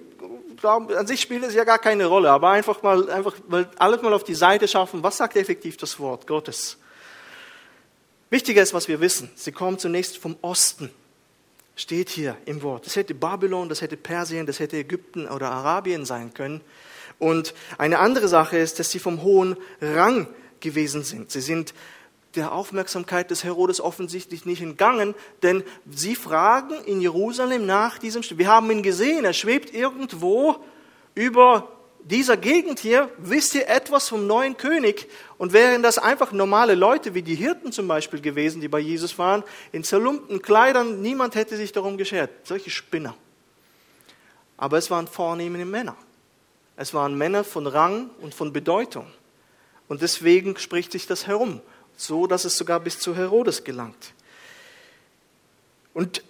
an 0.62 1.06
sich 1.06 1.20
spielt 1.20 1.44
es 1.44 1.54
ja 1.54 1.64
gar 1.64 1.78
keine 1.78 2.06
Rolle, 2.06 2.30
aber 2.30 2.50
einfach 2.50 2.82
mal, 2.82 3.10
einfach 3.10 3.34
mal 3.48 3.68
alles 3.78 4.02
mal 4.02 4.12
auf 4.12 4.24
die 4.24 4.34
Seite 4.34 4.68
schaffen. 4.68 5.02
Was 5.02 5.16
sagt 5.16 5.36
effektiv 5.36 5.76
das 5.76 5.98
Wort 5.98 6.26
Gottes? 6.26 6.78
Wichtiger 8.30 8.62
ist, 8.62 8.72
was 8.72 8.88
wir 8.88 9.00
wissen. 9.00 9.30
Sie 9.34 9.52
kommen 9.52 9.78
zunächst 9.78 10.18
vom 10.18 10.36
Osten. 10.40 10.90
Steht 11.74 12.10
hier 12.10 12.36
im 12.44 12.62
Wort. 12.62 12.86
Das 12.86 12.96
hätte 12.96 13.14
Babylon, 13.14 13.68
das 13.68 13.80
hätte 13.80 13.96
Persien, 13.96 14.46
das 14.46 14.58
hätte 14.58 14.76
Ägypten 14.76 15.26
oder 15.26 15.50
Arabien 15.50 16.04
sein 16.04 16.32
können. 16.32 16.60
Und 17.18 17.54
eine 17.78 17.98
andere 17.98 18.28
Sache 18.28 18.58
ist, 18.58 18.78
dass 18.78 18.90
sie 18.90 18.98
vom 18.98 19.22
hohen 19.22 19.56
Rang 19.80 20.26
gewesen 20.60 21.02
sind. 21.02 21.30
Sie 21.30 21.40
sind 21.40 21.74
der 22.34 22.52
Aufmerksamkeit 22.52 23.30
des 23.30 23.44
Herodes 23.44 23.80
offensichtlich 23.80 24.46
nicht 24.46 24.62
entgangen, 24.62 25.14
denn 25.42 25.62
sie 25.90 26.14
fragen 26.14 26.74
in 26.84 27.00
Jerusalem 27.00 27.66
nach 27.66 27.98
diesem, 27.98 28.22
wir 28.38 28.48
haben 28.48 28.70
ihn 28.70 28.82
gesehen, 28.82 29.24
er 29.24 29.32
schwebt 29.32 29.74
irgendwo 29.74 30.56
über 31.14 31.68
dieser 32.04 32.36
Gegend 32.36 32.80
hier, 32.80 33.10
wisst 33.18 33.54
ihr 33.54 33.68
etwas 33.68 34.08
vom 34.08 34.26
neuen 34.26 34.56
König? 34.56 35.08
Und 35.38 35.52
wären 35.52 35.82
das 35.82 35.98
einfach 35.98 36.32
normale 36.32 36.74
Leute, 36.74 37.14
wie 37.14 37.22
die 37.22 37.34
Hirten 37.34 37.72
zum 37.72 37.86
Beispiel 37.86 38.20
gewesen, 38.20 38.60
die 38.60 38.68
bei 38.68 38.80
Jesus 38.80 39.18
waren, 39.18 39.44
in 39.70 39.84
zerlumpten 39.84 40.42
Kleidern, 40.42 41.00
niemand 41.00 41.34
hätte 41.34 41.56
sich 41.56 41.72
darum 41.72 41.96
geschert. 41.96 42.30
Solche 42.44 42.70
Spinner. 42.70 43.14
Aber 44.56 44.78
es 44.78 44.90
waren 44.90 45.06
vornehme 45.06 45.64
Männer. 45.64 45.96
Es 46.76 46.94
waren 46.94 47.16
Männer 47.16 47.44
von 47.44 47.66
Rang 47.66 48.10
und 48.20 48.34
von 48.34 48.52
Bedeutung. 48.52 49.06
Und 49.88 50.02
deswegen 50.02 50.56
spricht 50.56 50.92
sich 50.92 51.06
das 51.06 51.26
herum. 51.26 51.60
So 52.02 52.26
dass 52.26 52.44
es 52.44 52.56
sogar 52.56 52.80
bis 52.80 52.98
zu 52.98 53.14
Herodes 53.14 53.64
gelangt. 53.64 54.12
Und 55.94 56.22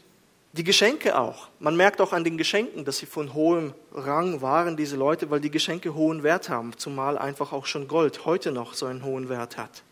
die 0.53 0.65
Geschenke 0.65 1.19
auch. 1.19 1.49
Man 1.61 1.77
merkt 1.77 2.01
auch 2.03 2.13
an 2.13 2.25
den 2.25 2.37
Geschenken, 2.37 2.85
dass 2.85 2.99
sie 2.99 3.07
von 3.07 3.33
hohem 3.33 3.73
Rang 3.95 4.43
waren, 4.43 4.77
diese 4.77 4.97
Leute, 4.97 5.31
weil 5.31 5.41
die 5.41 5.51
Geschenke 5.51 5.95
hohen 5.95 6.23
Wert 6.23 6.51
haben, 6.51 6.77
zumal 6.77 7.17
einfach 7.17 7.53
auch 7.53 7.65
schon 7.65 7.89
Gold 7.89 8.27
heute 8.27 8.53
noch 8.53 8.75
so 8.75 8.85
einen 8.85 9.03
hohen 9.03 9.31
Wert 9.31 9.57
hat. 9.57 9.83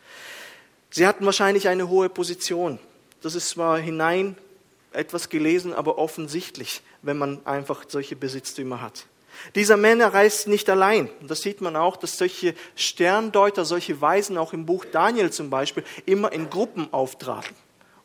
Sie 0.91 1.07
hatten 1.07 1.25
wahrscheinlich 1.25 1.69
eine 1.69 1.89
hohe 1.89 2.11
Position. 2.11 2.79
Das 3.23 3.35
ist 3.35 3.49
zwar 3.49 3.79
hinein 3.79 4.37
etwas 4.93 5.31
gelesen, 5.31 5.73
aber 5.73 5.97
offensichtlich, 5.97 6.83
wenn 7.01 7.17
man 7.17 7.47
einfach 7.47 7.85
solche 7.89 8.17
Besitztümer 8.17 8.83
hat. 8.83 9.07
Dieser 9.55 9.77
Männer 9.77 10.13
reist 10.13 10.49
nicht 10.49 10.69
allein. 10.71 11.09
Und 11.21 11.31
das 11.31 11.43
sieht 11.43 11.61
man 11.61 11.77
auch, 11.77 11.97
dass 11.97 12.19
solche 12.19 12.55
Sterndeuter, 12.77 13.65
solche 13.65 14.01
Weisen 14.01 14.39
auch 14.39 14.53
im 14.53 14.67
Buch 14.67 14.85
Daniel 14.85 15.31
zum 15.31 15.51
Beispiel 15.51 15.85
immer 16.07 16.33
in 16.33 16.51
Gruppen 16.51 16.93
auftraten. 16.93 17.55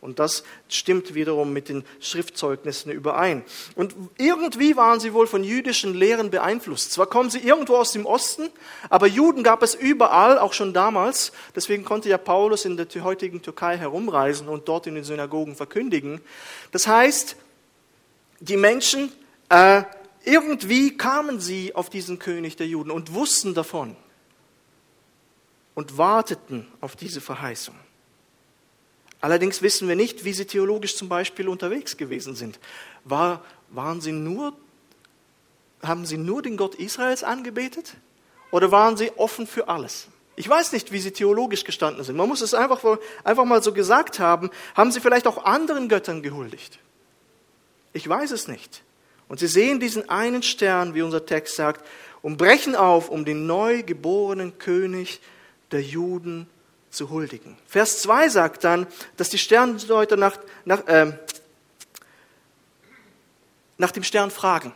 Und 0.06 0.20
das 0.20 0.44
stimmt 0.70 1.16
wiederum 1.16 1.52
mit 1.52 1.68
den 1.68 1.84
Schriftzeugnissen 2.00 2.92
überein. 2.92 3.44
Und 3.76 3.96
irgendwie 4.20 4.78
waren 4.78 5.00
sie 5.00 5.14
wohl 5.14 5.26
von 5.26 5.44
jüdischen 5.44 5.96
Lehren 5.96 6.30
beeinflusst. 6.30 6.92
Zwar 6.92 7.08
kommen 7.08 7.32
sie 7.32 7.40
irgendwo 7.40 7.76
aus 7.78 7.92
dem 7.92 8.06
Osten, 8.06 8.50
aber 8.92 9.08
Juden 9.08 9.42
gab 9.42 9.64
es 9.64 9.74
überall, 9.74 10.38
auch 10.38 10.54
schon 10.54 10.76
damals. 10.76 11.32
Deswegen 11.56 11.84
konnte 11.86 12.08
ja 12.08 12.20
Paulus 12.20 12.66
in 12.66 12.78
der 12.78 12.88
heutigen 13.04 13.42
Türkei 13.42 13.78
herumreisen 13.78 14.48
und 14.48 14.68
dort 14.68 14.86
in 14.86 14.94
den 14.94 15.04
Synagogen 15.04 15.56
verkündigen. 15.56 16.22
Das 16.72 16.86
heißt, 16.86 17.36
die 18.42 18.58
Menschen, 18.58 19.12
äh, 19.50 19.82
irgendwie 20.26 20.98
kamen 20.98 21.40
sie 21.40 21.76
auf 21.76 21.90
diesen 21.90 22.20
König 22.20 22.56
der 22.56 22.68
Juden 22.68 22.92
und 22.92 23.14
wussten 23.14 23.54
davon 23.54 23.96
und 25.76 25.98
warteten 25.98 26.68
auf 26.82 26.96
diese 26.96 27.22
Verheißung. 27.22 27.76
Allerdings 29.22 29.62
wissen 29.62 29.88
wir 29.88 29.96
nicht, 29.96 30.24
wie 30.24 30.34
sie 30.34 30.46
theologisch 30.46 30.96
zum 30.96 31.10
Beispiel 31.10 31.48
unterwegs 31.48 31.98
gewesen 31.98 32.36
sind. 32.36 32.60
War, 33.04 33.44
waren 33.70 34.02
sie 34.02 34.12
nur, 34.12 34.54
haben 35.82 36.06
sie 36.06 36.18
nur 36.18 36.42
den 36.42 36.58
Gott 36.58 36.76
Israels 36.76 37.24
angebetet 37.24 37.96
oder 38.52 38.72
waren 38.72 38.98
sie 38.98 39.12
offen 39.18 39.48
für 39.48 39.68
alles? 39.68 40.08
Ich 40.36 40.48
weiß 40.50 40.74
nicht, 40.74 40.92
wie 40.92 41.00
sie 41.00 41.12
theologisch 41.12 41.64
gestanden 41.64 42.04
sind. 42.04 42.18
Man 42.18 42.28
muss 42.28 42.42
es 42.42 42.54
einfach, 42.54 42.84
einfach 43.24 43.46
mal 43.46 43.64
so 43.64 43.74
gesagt 43.74 44.20
haben. 44.20 44.50
Haben 44.76 44.92
sie 44.92 45.00
vielleicht 45.00 45.28
auch 45.28 45.46
anderen 45.46 45.88
Göttern 45.88 46.22
gehuldigt? 46.22 46.80
Ich 47.94 48.08
weiß 48.08 48.32
es 48.32 48.48
nicht. 48.48 48.84
Und 49.28 49.40
sie 49.40 49.48
sehen 49.48 49.80
diesen 49.80 50.10
einen 50.10 50.44
Stern, 50.44 50.94
wie 50.94 51.02
unser 51.02 51.26
Text 51.26 51.56
sagt, 51.56 51.86
und 52.22 52.38
brechen 52.38 52.76
auf, 52.76 53.10
um 53.10 53.26
den 53.26 53.46
neu 53.46 53.84
geborenen 53.84 54.58
König 54.58 55.20
der 55.72 55.82
Juden 55.82 56.48
zu 56.90 57.10
huldigen. 57.10 57.58
Vers 57.68 58.02
2 58.02 58.30
sagt 58.30 58.64
dann, 58.64 58.88
dass 59.18 59.30
die 59.30 59.38
Sterndeuter 59.38 60.18
nach, 60.18 60.38
nach, 60.64 60.88
äh, 60.88 61.14
nach 63.78 63.92
dem 63.92 64.04
Stern 64.04 64.32
fragen. 64.32 64.74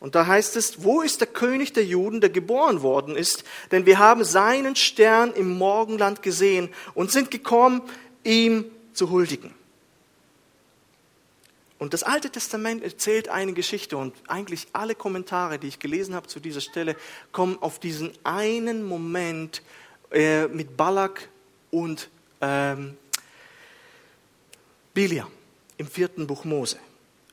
Und 0.00 0.14
da 0.14 0.26
heißt 0.26 0.56
es, 0.56 0.84
wo 0.84 1.00
ist 1.00 1.20
der 1.20 1.28
König 1.28 1.72
der 1.72 1.84
Juden, 1.84 2.20
der 2.20 2.28
geboren 2.28 2.82
worden 2.82 3.16
ist? 3.16 3.42
Denn 3.72 3.86
wir 3.86 3.98
haben 3.98 4.22
seinen 4.22 4.76
Stern 4.76 5.32
im 5.32 5.56
Morgenland 5.56 6.22
gesehen 6.22 6.68
und 6.92 7.10
sind 7.10 7.30
gekommen, 7.30 7.80
ihm 8.22 8.66
zu 8.92 9.10
huldigen. 9.10 9.54
Und 11.84 11.92
das 11.92 12.02
Alte 12.02 12.30
Testament 12.30 12.82
erzählt 12.82 13.28
eine 13.28 13.52
Geschichte 13.52 13.98
und 13.98 14.14
eigentlich 14.26 14.68
alle 14.72 14.94
Kommentare, 14.94 15.58
die 15.58 15.68
ich 15.68 15.78
gelesen 15.78 16.14
habe 16.14 16.26
zu 16.26 16.40
dieser 16.40 16.62
Stelle, 16.62 16.96
kommen 17.30 17.58
auf 17.60 17.78
diesen 17.78 18.10
einen 18.24 18.84
Moment 18.84 19.60
äh, 20.10 20.46
mit 20.46 20.78
Balak 20.78 21.28
und 21.70 22.08
ähm, 22.40 22.96
Bilia 24.94 25.28
im 25.76 25.86
vierten 25.86 26.26
Buch 26.26 26.46
Mose. 26.46 26.78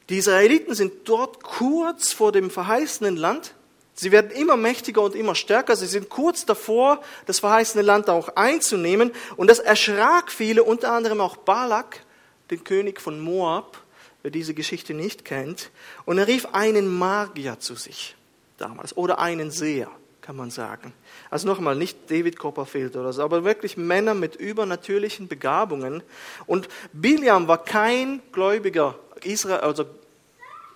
Die 0.10 0.18
Israeliten 0.18 0.76
sind 0.76 1.08
dort 1.08 1.42
kurz 1.42 2.12
vor 2.12 2.34
dem 2.34 2.50
verheißenen 2.50 3.16
Land. 3.16 3.54
Sie 3.94 4.12
werden 4.12 4.32
immer 4.32 4.58
mächtiger 4.58 5.02
und 5.02 5.16
immer 5.16 5.36
stärker. 5.36 5.78
Sie 5.78 5.88
sind 5.88 6.10
kurz 6.10 6.46
davor, 6.46 7.02
das 7.26 7.40
verheißene 7.40 7.84
Land 7.84 8.10
auch 8.10 8.36
einzunehmen. 8.36 9.14
Und 9.38 9.50
das 9.50 9.60
erschrak 9.60 10.30
viele, 10.30 10.66
unter 10.66 10.92
anderem 10.92 11.22
auch 11.22 11.38
Balak, 11.38 12.04
den 12.50 12.66
König 12.66 13.00
von 13.00 13.22
Moab, 13.22 13.81
wer 14.22 14.32
diese 14.32 14.54
Geschichte 14.54 14.94
nicht 14.94 15.26
kennt. 15.26 15.72
Und 16.06 16.18
er 16.18 16.28
rief 16.28 16.48
einen 16.54 16.88
Magier 16.88 17.60
zu 17.60 17.76
sich 17.76 18.16
damals 18.58 18.96
oder 18.96 19.20
einen 19.20 19.52
Seher 19.52 19.90
kann 20.22 20.36
man 20.36 20.52
sagen. 20.52 20.94
Also 21.30 21.48
nochmal, 21.48 21.76
nicht 21.76 22.10
David 22.10 22.38
Copperfield 22.38 22.96
oder 22.96 23.12
so, 23.12 23.24
aber 23.24 23.44
wirklich 23.44 23.76
Männer 23.76 24.14
mit 24.14 24.36
übernatürlichen 24.36 25.28
Begabungen. 25.28 26.04
Und 26.46 26.70
Biliam 26.94 27.48
war 27.48 27.64
kein 27.64 28.22
gläubiger 28.32 28.98
Israel, 29.24 29.62
also 29.62 29.86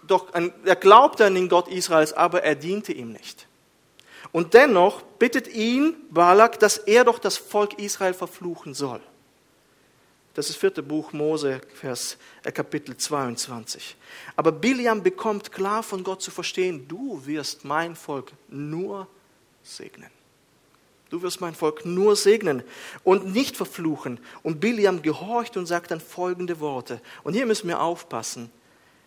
doch, 0.07 0.27
er 0.33 0.75
glaubte 0.75 1.25
an 1.25 1.35
den 1.35 1.49
Gott 1.49 1.67
Israels, 1.67 2.13
aber 2.13 2.43
er 2.43 2.55
diente 2.55 2.91
ihm 2.91 3.11
nicht. 3.11 3.47
Und 4.31 4.53
dennoch 4.53 5.01
bittet 5.01 5.47
ihn 5.47 5.95
Balak, 6.09 6.59
dass 6.59 6.77
er 6.77 7.03
doch 7.03 7.19
das 7.19 7.37
Volk 7.37 7.79
Israel 7.79 8.13
verfluchen 8.13 8.73
soll. 8.73 9.01
Das 10.35 10.49
ist 10.49 10.57
vierte 10.57 10.83
Buch 10.83 11.13
Mose, 11.13 11.61
Vers, 11.73 12.17
äh, 12.43 12.51
Kapitel 12.51 12.95
22. 12.95 13.95
Aber 14.35 14.51
Biliam 14.51 15.01
bekommt 15.01 15.51
klar 15.53 15.81
von 15.81 16.03
Gott 16.03 16.21
zu 16.21 16.29
verstehen, 16.29 16.87
du 16.89 17.25
wirst 17.25 17.63
mein 17.63 17.95
Volk 17.95 18.33
nur 18.49 19.07
segnen. 19.63 20.11
Du 21.09 21.21
wirst 21.21 21.39
mein 21.39 21.55
Volk 21.55 21.85
nur 21.85 22.17
segnen 22.17 22.63
und 23.05 23.33
nicht 23.33 23.55
verfluchen. 23.55 24.19
Und 24.43 24.59
Biliam 24.59 25.01
gehorcht 25.01 25.55
und 25.55 25.67
sagt 25.67 25.91
dann 25.91 26.01
folgende 26.01 26.59
Worte. 26.59 26.99
Und 27.23 27.33
hier 27.33 27.45
müssen 27.45 27.69
wir 27.69 27.79
aufpassen. 27.79 28.51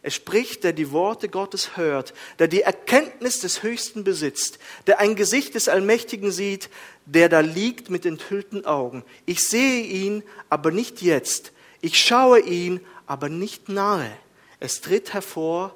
Er 0.03 0.11
spricht, 0.11 0.65
der 0.65 0.73
die 0.73 0.93
Worte 0.93 1.29
Gottes 1.29 1.77
hört, 1.77 2.15
der 2.39 2.49
die 2.49 2.63
Erkenntnis 2.63 3.41
des 3.41 3.63
Höchsten 3.63 4.05
besitzt, 4.05 4.59
der 4.87 5.01
ein 5.01 5.17
Gesicht 5.17 5.55
des 5.55 5.69
Allmächtigen 5.69 6.31
sieht, 6.31 6.71
der 7.05 7.29
da 7.29 7.41
liegt 7.41 7.91
mit 7.91 8.07
enthüllten 8.07 8.65
Augen. 8.65 9.05
Ich 9.27 9.47
sehe 9.47 9.83
ihn, 9.83 10.23
aber 10.49 10.71
nicht 10.71 11.03
jetzt. 11.03 11.53
Ich 11.81 11.99
schaue 11.99 12.41
ihn, 12.41 12.81
aber 13.07 13.29
nicht 13.29 13.69
nahe. 13.69 14.17
Es 14.61 14.81
tritt 14.81 15.13
hervor 15.15 15.75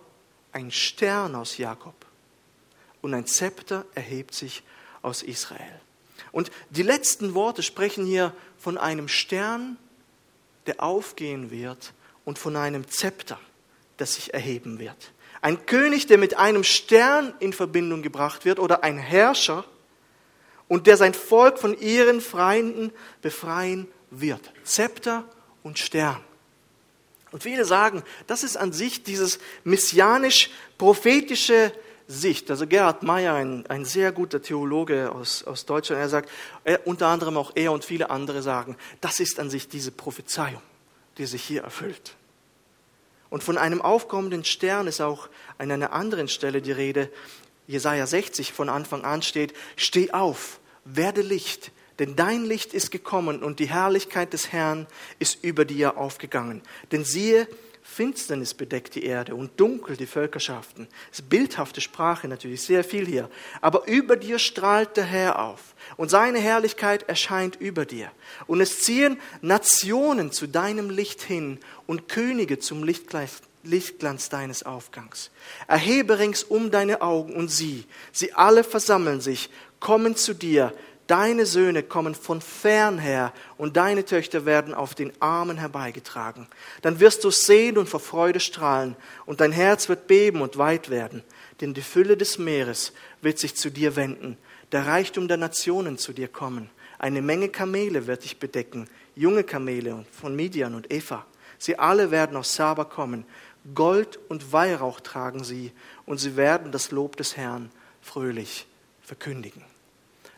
ein 0.53 0.71
Stern 0.71 1.35
aus 1.35 1.59
Jakob 1.59 1.95
und 3.01 3.15
ein 3.15 3.27
Zepter 3.27 3.85
erhebt 3.95 4.35
sich 4.35 4.63
aus 5.03 5.23
Israel. 5.23 5.81
Und 6.31 6.51
die 6.71 6.83
letzten 6.83 7.35
Worte 7.35 7.63
sprechen 7.63 8.07
hier 8.07 8.35
von 8.59 8.79
einem 8.79 9.09
Stern, 9.09 9.77
der 10.67 10.83
aufgehen 10.83 11.51
wird 11.51 11.93
und 12.25 12.39
von 12.39 12.57
einem 12.57 12.89
Zepter, 12.89 13.41
das 14.03 14.17
sich 14.17 14.35
erheben 14.35 14.81
wird. 14.81 15.13
Ein 15.41 15.65
König, 15.65 16.09
der 16.09 16.19
mit 16.19 16.37
einem 16.37 16.65
Stern 16.65 17.33
in 17.39 17.53
Verbindung 17.53 18.03
gebracht 18.03 18.45
wird 18.45 18.59
oder 18.59 18.83
ein 18.83 18.99
Herrscher 18.99 19.65
und 20.69 20.89
der 20.89 20.97
sein 20.97 21.15
Volk 21.15 21.59
von 21.59 21.81
ihren 21.81 22.21
Feinden 22.21 22.93
befreien 23.23 23.87
wird. 24.11 24.53
Zepter 24.65 25.25
und 25.63 25.79
Stern. 25.79 26.21
Und 27.31 27.45
viele 27.45 27.65
sagen, 27.65 28.03
das 28.27 28.43
ist 28.43 28.57
an 28.57 28.73
sich 28.73 29.05
dieses 29.05 29.39
messianisch-prophetische 29.65 31.73
Sicht. 32.09 32.51
Also 32.51 32.67
Gerhard 32.67 33.05
Meyer, 33.05 33.35
ein, 33.35 33.65
ein 33.69 33.85
sehr 33.85 34.11
guter 34.11 34.43
Theologe 34.43 35.13
aus, 35.13 35.45
aus 35.45 35.65
Deutschland, 35.65 36.03
er 36.03 36.09
sagt, 36.09 36.29
er, 36.65 36.87
unter 36.87 37.07
anderem 37.07 37.37
auch 37.37 37.53
er 37.55 37.71
und 37.73 37.85
viele 37.85 38.11
andere 38.11 38.43
sagen, 38.43 38.77
das 39.01 39.21
ist 39.21 39.39
an 39.39 39.49
sich 39.49 39.69
diese 39.69 39.93
Prophezeiung, 39.93 40.61
die 41.19 41.27
sich 41.27 41.43
hier 41.43 41.63
erfüllt. 41.63 42.17
Und 43.33 43.43
von 43.43 43.57
einem 43.57 43.81
aufkommenden 43.81 44.45
Stern 44.45 44.87
ist 44.87 45.01
auch 45.01 45.31
an 45.57 45.71
einer 45.71 45.95
anderen 45.95 46.29
Stelle 46.29 46.61
die 46.61 46.71
Rede, 46.71 47.11
Jesaja 47.67 48.07
60 48.07 48.53
von 48.53 48.69
Anfang 48.69 49.07
an 49.07 49.23
steht, 49.23 49.55
steh 49.75 50.11
auf, 50.11 50.61
werde 50.85 51.23
Licht, 51.23 51.73
denn 51.99 52.15
dein 52.15 52.45
Licht 52.45 52.75
ist 52.75 52.91
gekommen 52.91 53.43
und 53.43 53.59
die 53.59 53.71
Herrlichkeit 53.71 54.35
des 54.35 54.53
Herrn 54.53 54.87
ist 55.19 55.43
über 55.43 55.65
dir 55.65 55.97
aufgegangen. 55.97 56.61
Denn 56.91 57.07
siehe, 57.07 57.49
Finsternis 57.83 58.55
bedeckt 58.55 58.95
die 58.95 59.05
Erde 59.05 59.35
und 59.35 59.59
dunkel 59.59 59.97
die 59.97 60.07
Völkerschaften. 60.07 60.87
Das 61.11 61.21
ist 61.21 61.29
bildhafte 61.29 61.81
Sprache 61.81 62.29
natürlich, 62.29 62.63
sehr 62.63 62.85
viel 62.85 63.05
hier. 63.07 63.29
Aber 63.61 63.87
über 63.87 64.17
dir 64.17 64.39
strahlt 64.39 64.97
der 64.97 65.05
Herr 65.05 65.41
auf 65.41 65.75
und 65.97 66.09
seine 66.09 66.39
Herrlichkeit 66.39 67.09
erscheint 67.09 67.57
über 67.57 67.85
dir. 67.85 68.11
Und 68.47 68.61
es 68.61 68.81
ziehen 68.83 69.19
Nationen 69.41 70.31
zu 70.31 70.47
deinem 70.47 70.91
Licht 70.91 71.23
hin 71.23 71.59
und 71.87 72.09
Könige 72.09 72.61
zum 72.61 72.85
Lichtglanz, 72.85 73.43
Lichtglanz 73.65 74.29
deines 74.29 74.63
Aufgangs. 74.63 75.31
Erhebe 75.67 76.19
ringsum 76.19 76.71
deine 76.71 77.03
Augen 77.03 77.35
und 77.35 77.49
sieh, 77.49 77.85
sie 78.13 78.33
alle 78.33 78.65
versammeln 78.65 79.21
sich, 79.21 79.51
kommen 79.81 80.17
zu 80.17 80.35
dir, 80.35 80.73
Deine 81.13 81.45
Söhne 81.45 81.83
kommen 81.83 82.15
von 82.15 82.41
fern 82.41 82.99
her 82.99 83.35
und 83.59 83.77
deine 83.77 84.07
Töchter 84.07 84.47
werden 84.47 84.73
auf 84.73 84.95
den 84.95 85.13
Armen 85.21 85.59
herbeigetragen. 85.59 86.47
Dann 86.81 87.01
wirst 87.01 87.23
du 87.23 87.31
sehen 87.31 87.77
und 87.77 87.87
vor 87.87 88.01
Freude 88.01 88.41
strahlen 88.41 88.97
und 89.27 89.43
dein 89.43 89.53
Herz 89.53 89.91
wird 89.91 90.07
beben 90.07 90.41
und 90.41 90.57
weit 90.57 90.89
werden, 90.89 91.23
denn 91.61 91.75
die 91.75 91.83
Fülle 91.83 92.17
des 92.17 92.39
Meeres 92.39 92.95
wird 93.21 93.39
sich 93.39 93.57
zu 93.57 93.69
dir 93.69 93.95
wenden, 93.95 94.39
der 94.73 94.87
Reichtum 94.87 95.29
der 95.29 95.37
Nationen 95.37 95.99
zu 95.99 96.15
dir 96.15 96.29
kommen. 96.29 96.71
Eine 96.99 97.21
Menge 97.21 97.51
Kamele 97.51 98.07
wird 98.07 98.25
dich 98.25 98.39
bedecken, 98.39 98.89
junge 99.15 99.45
Kamele 99.45 100.07
von 100.19 100.35
Midian 100.35 100.75
und 100.75 100.91
Eva. 100.91 101.27
Sie 101.59 101.79
alle 101.79 102.11
werden 102.11 102.39
aus 102.39 102.55
Saba 102.55 102.85
kommen. 102.85 103.27
Gold 103.75 104.19
und 104.31 104.55
Weihrauch 104.55 105.01
tragen 105.01 105.45
sie 105.45 105.73
und 106.07 106.17
sie 106.17 106.37
werden 106.37 106.73
das 106.73 106.91
Lob 106.91 107.17
des 107.17 107.37
Herrn 107.37 107.71
fröhlich 108.01 108.67
verkündigen. 109.03 109.72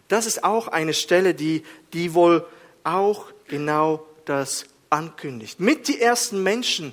Das 0.08 0.26
ist 0.26 0.44
auch 0.44 0.68
eine 0.68 0.94
Stelle, 0.94 1.34
die, 1.34 1.62
die 1.92 2.14
wohl 2.14 2.46
auch 2.82 3.26
genau 3.49 4.06
das 4.25 4.66
ankündigt. 4.90 5.61
Mit 5.61 5.88
die 5.88 6.00
ersten 6.00 6.42
Menschen, 6.42 6.92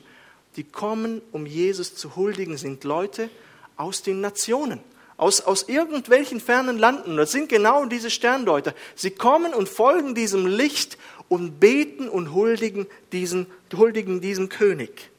die 0.56 0.64
kommen, 0.64 1.22
um 1.32 1.46
Jesus 1.46 1.96
zu 1.96 2.16
huldigen, 2.16 2.58
sind 2.58 2.84
Leute 2.84 3.30
aus 3.78 4.02
den 4.02 4.22
Nationen, 4.22 4.80
aus, 5.18 5.42
aus 5.42 5.64
irgendwelchen 5.70 6.40
fernen 6.40 6.78
Landen. 6.78 7.18
Das 7.18 7.32
sind 7.32 7.50
genau 7.50 7.86
diese 7.86 8.10
Sterndeuter. 8.10 8.74
Sie 8.96 9.12
kommen 9.12 9.54
und 9.54 9.70
folgen 9.70 10.16
diesem 10.16 10.46
Licht 10.46 10.98
und 11.30 11.60
beten 11.60 12.10
und 12.10 12.34
huldigen 12.34 12.88
diesen, 13.12 13.48
huldigen 13.74 14.22
diesem 14.22 14.50
König. 14.50 15.10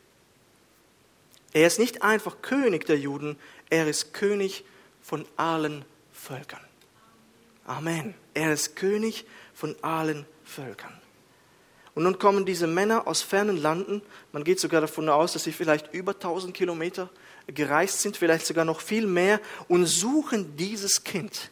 Er 1.52 1.66
ist 1.66 1.78
nicht 1.78 2.02
einfach 2.02 2.36
König 2.40 2.86
der 2.86 2.98
Juden, 2.98 3.36
er 3.68 3.86
ist 3.86 4.14
König 4.14 4.64
von 5.02 5.26
allen 5.36 5.84
Völkern. 6.12 6.60
Amen. 7.64 8.14
Er 8.34 8.52
ist 8.52 8.76
König 8.76 9.24
von 9.54 9.76
allen 9.82 10.26
Völkern. 10.44 10.92
Und 11.94 12.04
nun 12.04 12.18
kommen 12.18 12.46
diese 12.46 12.66
Männer 12.66 13.06
aus 13.06 13.20
fernen 13.20 13.58
Landen, 13.58 14.02
man 14.32 14.44
geht 14.44 14.58
sogar 14.58 14.80
davon 14.80 15.08
aus, 15.08 15.34
dass 15.34 15.44
sie 15.44 15.52
vielleicht 15.52 15.92
über 15.92 16.12
1000 16.12 16.54
Kilometer 16.54 17.10
gereist 17.46 18.00
sind, 18.00 18.16
vielleicht 18.16 18.46
sogar 18.46 18.64
noch 18.64 18.80
viel 18.80 19.06
mehr, 19.06 19.40
und 19.68 19.84
suchen 19.84 20.56
dieses 20.56 21.04
Kind. 21.04 21.50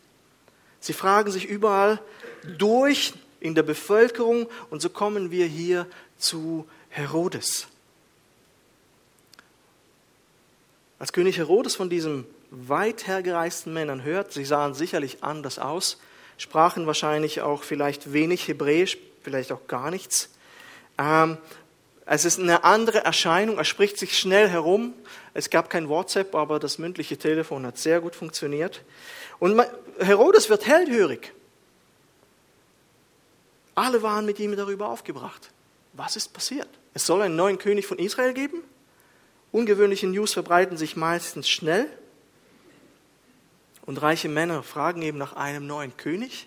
Sie 0.80 0.94
fragen 0.94 1.30
sich 1.30 1.44
überall 1.44 2.00
durch 2.56 3.12
in 3.38 3.54
der 3.54 3.62
Bevölkerung 3.62 4.48
und 4.70 4.80
so 4.80 4.88
kommen 4.88 5.30
wir 5.30 5.46
hier 5.46 5.86
zu 6.16 6.66
Herodes. 6.88 7.66
Als 10.98 11.12
König 11.12 11.36
Herodes 11.36 11.76
von 11.76 11.90
diesen 11.90 12.26
weit 12.50 13.06
hergereisten 13.06 13.72
Männern 13.72 14.02
hört, 14.02 14.32
sie 14.32 14.44
sahen 14.44 14.74
sicherlich 14.74 15.22
anders 15.22 15.58
aus, 15.58 15.98
sprachen 16.36 16.86
wahrscheinlich 16.86 17.40
auch 17.40 17.62
vielleicht 17.62 18.12
wenig 18.12 18.46
Hebräisch, 18.48 18.98
vielleicht 19.22 19.52
auch 19.52 19.66
gar 19.66 19.90
nichts. 19.90 20.30
Ähm, 20.98 21.38
es 22.06 22.24
ist 22.24 22.40
eine 22.40 22.64
andere 22.64 23.04
Erscheinung, 23.04 23.58
er 23.58 23.64
spricht 23.64 23.96
sich 23.96 24.18
schnell 24.18 24.48
herum. 24.48 24.94
Es 25.32 25.48
gab 25.48 25.70
kein 25.70 25.88
WhatsApp, 25.88 26.34
aber 26.34 26.58
das 26.58 26.78
mündliche 26.78 27.16
Telefon 27.16 27.64
hat 27.64 27.78
sehr 27.78 28.00
gut 28.00 28.16
funktioniert. 28.16 28.82
Und 29.38 29.62
Herodes 30.00 30.50
wird 30.50 30.66
hellhörig. 30.66 31.32
Alle 33.76 34.02
waren 34.02 34.26
mit 34.26 34.40
ihm 34.40 34.56
darüber 34.56 34.88
aufgebracht. 34.88 35.50
Was 35.92 36.16
ist 36.16 36.32
passiert? 36.32 36.68
Es 36.94 37.06
soll 37.06 37.22
einen 37.22 37.36
neuen 37.36 37.58
König 37.58 37.86
von 37.86 37.98
Israel 37.98 38.34
geben? 38.34 38.64
Ungewöhnliche 39.52 40.08
News 40.08 40.32
verbreiten 40.32 40.76
sich 40.76 40.96
meistens 40.96 41.48
schnell. 41.48 41.86
Und 43.90 44.00
reiche 44.02 44.28
Männer 44.28 44.62
fragen 44.62 45.02
eben 45.02 45.18
nach 45.18 45.32
einem 45.32 45.66
neuen 45.66 45.96
König. 45.96 46.46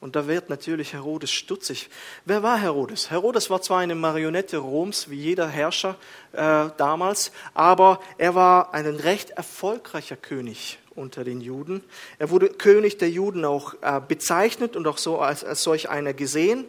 Und 0.00 0.16
da 0.16 0.26
wird 0.26 0.48
natürlich 0.48 0.94
Herodes 0.94 1.30
stutzig. 1.30 1.90
Wer 2.24 2.42
war 2.42 2.58
Herodes? 2.58 3.10
Herodes 3.10 3.50
war 3.50 3.60
zwar 3.60 3.80
eine 3.80 3.94
Marionette 3.94 4.56
Roms, 4.56 5.10
wie 5.10 5.16
jeder 5.16 5.46
Herrscher 5.48 5.96
äh, 6.32 6.70
damals, 6.78 7.30
aber 7.52 8.00
er 8.16 8.34
war 8.34 8.72
ein 8.72 8.86
recht 8.86 9.32
erfolgreicher 9.32 10.16
König 10.16 10.78
unter 10.94 11.24
den 11.24 11.42
Juden. 11.42 11.84
Er 12.18 12.30
wurde 12.30 12.48
König 12.48 12.96
der 12.96 13.10
Juden 13.10 13.44
auch 13.44 13.74
äh, 13.82 14.00
bezeichnet 14.00 14.74
und 14.74 14.86
auch 14.86 14.96
so 14.96 15.18
als, 15.18 15.44
als 15.44 15.62
solch 15.62 15.90
einer 15.90 16.14
gesehen, 16.14 16.64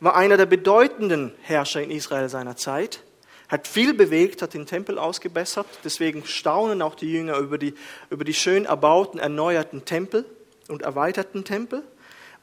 war 0.00 0.16
einer 0.16 0.36
der 0.36 0.44
bedeutenden 0.44 1.32
Herrscher 1.40 1.82
in 1.82 1.90
Israel 1.90 2.28
seiner 2.28 2.56
Zeit, 2.56 3.00
hat 3.48 3.68
viel 3.68 3.94
bewegt, 3.94 4.42
hat 4.42 4.54
den 4.54 4.66
Tempel 4.66 4.98
ausgebessert, 4.98 5.66
deswegen 5.84 6.24
staunen 6.24 6.82
auch 6.82 6.94
die 6.94 7.12
Jünger 7.12 7.38
über 7.38 7.58
die, 7.58 7.74
über 8.10 8.24
die 8.24 8.34
schön 8.34 8.64
erbauten, 8.64 9.18
erneuerten 9.18 9.84
Tempel 9.84 10.24
und 10.68 10.82
erweiterten 10.82 11.44
Tempel 11.44 11.82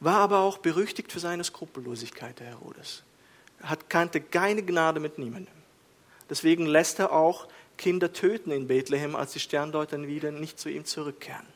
war 0.00 0.16
aber 0.16 0.40
auch 0.40 0.58
berüchtigt 0.58 1.12
für 1.12 1.20
seine 1.20 1.44
Skrupellosigkeit, 1.44 2.38
der 2.40 2.48
Herodes. 2.48 3.02
Er 3.62 3.70
hat, 3.70 3.88
kannte 3.88 4.20
keine 4.20 4.62
Gnade 4.62 5.00
mit 5.00 5.18
niemandem. 5.18 5.54
Deswegen 6.28 6.66
lässt 6.66 6.98
er 6.98 7.12
auch 7.12 7.46
Kinder 7.76 8.12
töten 8.12 8.50
in 8.50 8.66
Bethlehem, 8.66 9.16
als 9.16 9.32
die 9.32 9.40
Sterndeuter 9.40 10.06
wieder 10.06 10.30
nicht 10.30 10.58
zu 10.58 10.68
ihm 10.68 10.84
zurückkehren. 10.84 11.46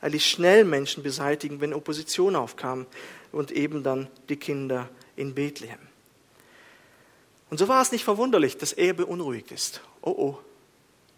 Er 0.00 0.10
ließ 0.10 0.24
schnell 0.24 0.64
Menschen 0.64 1.02
beseitigen, 1.02 1.60
wenn 1.60 1.72
Opposition 1.72 2.36
aufkam 2.36 2.86
und 3.32 3.50
eben 3.50 3.82
dann 3.82 4.08
die 4.28 4.36
Kinder 4.36 4.88
in 5.16 5.34
Bethlehem. 5.34 5.78
Und 7.50 7.58
so 7.58 7.68
war 7.68 7.82
es 7.82 7.92
nicht 7.92 8.04
verwunderlich, 8.04 8.56
dass 8.58 8.72
er 8.72 8.92
beunruhigt 8.92 9.52
ist. 9.52 9.80
Oh 10.02 10.10
oh, 10.10 10.38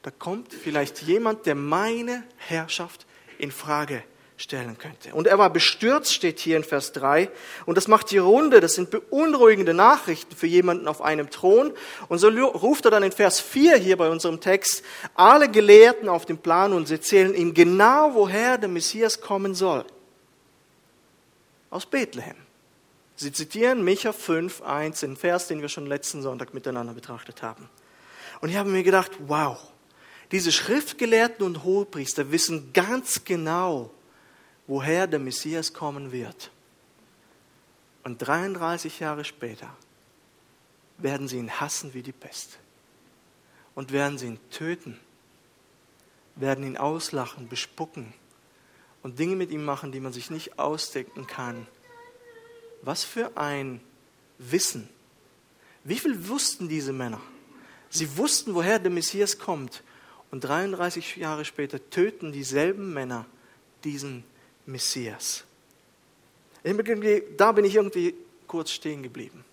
da 0.03 0.11
kommt 0.11 0.53
vielleicht 0.53 1.03
jemand, 1.03 1.47
der 1.47 1.55
meine 1.55 2.23
Herrschaft 2.37 3.07
in 3.39 3.51
Frage 3.51 4.03
stellen 4.39 4.79
könnte. 4.79 5.13
Und 5.15 5.27
er 5.27 5.39
war 5.39 5.51
bestürzt, 5.51 6.15
steht 6.15 6.39
hier 6.39 6.57
in 6.57 6.65
Vers 6.65 6.93
3. 6.93 7.29
Und 7.67 7.77
das 7.77 7.89
macht 7.89 8.11
die 8.11 8.19
Runde. 8.19 8.61
Das 8.61 8.75
sind 8.75 8.91
beunruhigende 8.91 9.75
Nachrichten 9.75 10.35
für 10.35 10.47
jemanden 10.47 10.87
auf 10.87 11.03
einem 11.03 11.31
Thron. 11.31 11.73
Und 12.09 12.19
so 12.19 12.29
ruft 12.29 12.85
er 12.85 12.91
dann 12.93 13.03
in 13.03 13.13
Vers 13.13 13.41
4 13.41 13.77
hier 13.77 13.97
bei 13.97 14.09
unserem 14.09 14.41
Text 14.41 14.85
alle 15.15 15.51
Gelehrten 15.51 16.09
auf 16.09 16.25
den 16.25 16.39
Plan 16.39 16.73
und 16.73 16.89
sie 16.89 16.95
erzählen 16.95 17.35
ihm 17.35 17.53
genau, 17.53 18.15
woher 18.15 18.59
der 18.59 18.69
Messias 18.69 19.21
kommen 19.21 19.55
soll. 19.55 19.85
Aus 21.71 21.85
Bethlehem. 21.85 22.48
Sie 23.21 23.33
zitieren 23.33 23.83
Micha 23.83 24.13
5, 24.13 24.63
1, 24.63 25.01
den 25.01 25.17
Vers, 25.17 25.49
den 25.49 25.61
wir 25.61 25.69
schon 25.69 25.87
letzten 25.87 26.23
Sonntag 26.23 26.55
miteinander 26.55 26.95
betrachtet 26.95 27.43
haben. 27.43 27.69
Und 28.41 28.49
ich 28.49 28.57
habe 28.57 28.71
mir 28.71 28.85
gedacht, 28.85 29.11
wow, 29.27 29.59
diese 30.31 30.53
Schriftgelehrten 30.53 31.45
und 31.45 31.65
Hohepriester 31.65 32.31
wissen 32.31 32.73
ganz 32.73 33.25
genau, 33.25 33.91
woher 34.69 35.09
der 35.09 35.19
Messias 35.19 35.73
kommen 35.73 36.13
wird. 36.13 36.53
Und 38.05 38.19
33 38.19 39.01
Jahre 39.01 39.25
später 39.25 39.69
werden 40.99 41.27
sie 41.27 41.39
ihn 41.39 41.51
hassen 41.51 41.95
wie 41.95 42.03
die 42.03 42.13
Pest 42.13 42.61
und 43.75 43.91
werden 43.91 44.17
sie 44.17 44.27
ihn 44.27 44.39
töten, 44.53 44.97
werden 46.37 46.65
ihn 46.65 46.77
auslachen, 46.77 47.49
bespucken 47.49 48.15
und 49.03 49.19
Dinge 49.19 49.35
mit 49.35 49.51
ihm 49.51 49.65
machen, 49.65 49.91
die 49.91 49.99
man 49.99 50.13
sich 50.13 50.31
nicht 50.31 50.61
ausdenken 50.61 51.27
kann. 51.27 51.67
Was 52.83 53.05
für 53.05 53.37
ein 53.37 53.81
Wissen. 54.39 54.89
Wie 55.85 55.99
viel 55.99 56.29
wussten 56.29 56.69
diese 56.69 56.93
Männer? 56.93 57.21
Sie 57.91 58.17
wussten, 58.17 58.55
woher 58.55 58.79
der 58.79 58.91
Messias 58.91 59.39
kommt. 59.39 59.83
Und 60.31 60.45
33 60.45 61.17
Jahre 61.17 61.45
später 61.45 61.89
töten 61.91 62.33
dieselben 62.33 62.93
Männer 62.93 63.25
diesen 63.85 64.25
Messias. 64.67 65.45
Da 66.63 67.53
bin 67.53 67.65
ich 67.65 67.77
irgendwie 67.77 68.15
kurz 68.47 68.73
stehen 68.73 69.03
geblieben, 69.03 69.45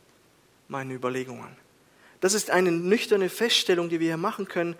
meine 0.67 0.93
Überlegungen. 0.93 1.55
Das 2.19 2.33
ist 2.33 2.49
eine 2.49 2.71
nüchterne 2.71 3.29
Feststellung, 3.29 3.87
die 3.87 3.99
wir 3.99 4.07
hier 4.07 4.17
machen 4.17 4.47
können. 4.47 4.75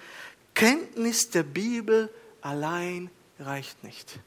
Kenntnis 0.53 1.29
der 1.29 1.43
Bibel 1.43 2.09
allein 2.41 3.09
reicht 3.39 3.83
nicht. 3.83 4.19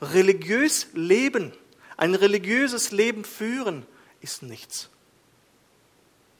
Religiös 0.00 0.88
leben, 0.94 1.52
ein 1.96 2.14
religiöses 2.14 2.90
Leben 2.90 3.24
führen, 3.24 3.86
ist 4.20 4.42
nichts. 4.42 4.90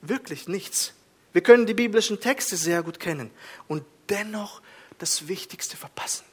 Wirklich 0.01 0.49
nichts. 0.49 0.95
Wir 1.33 1.43
können 1.43 1.67
die 1.67 1.75
biblischen 1.75 2.21
Texte 2.21 2.57
sehr 2.57 2.83
gut 2.83 3.01
kennen 3.01 3.31
und 3.69 3.85
dennoch 4.09 4.61
das 4.99 5.29
Wichtigste 5.29 5.77
verpassen. 5.77 6.25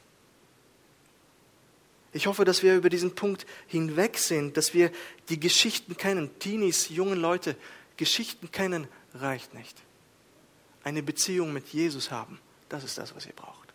Ich 2.12 2.26
hoffe, 2.26 2.44
dass 2.44 2.62
wir 2.62 2.74
über 2.74 2.90
diesen 2.90 3.14
Punkt 3.14 3.46
hinweg 3.66 4.18
sind, 4.18 4.56
dass 4.56 4.74
wir 4.74 4.90
die 5.28 5.38
Geschichten 5.38 5.96
kennen. 5.96 6.30
Teenies, 6.40 6.88
junge 6.88 7.14
Leute, 7.14 7.56
Geschichten 7.96 8.50
kennen 8.50 8.88
reicht 9.14 9.54
nicht. 9.54 9.76
Eine 10.82 11.02
Beziehung 11.02 11.52
mit 11.52 11.68
Jesus 11.68 12.10
haben, 12.10 12.40
das 12.68 12.84
ist 12.84 12.98
das, 12.98 13.14
was 13.14 13.26
ihr 13.26 13.32
braucht. 13.32 13.69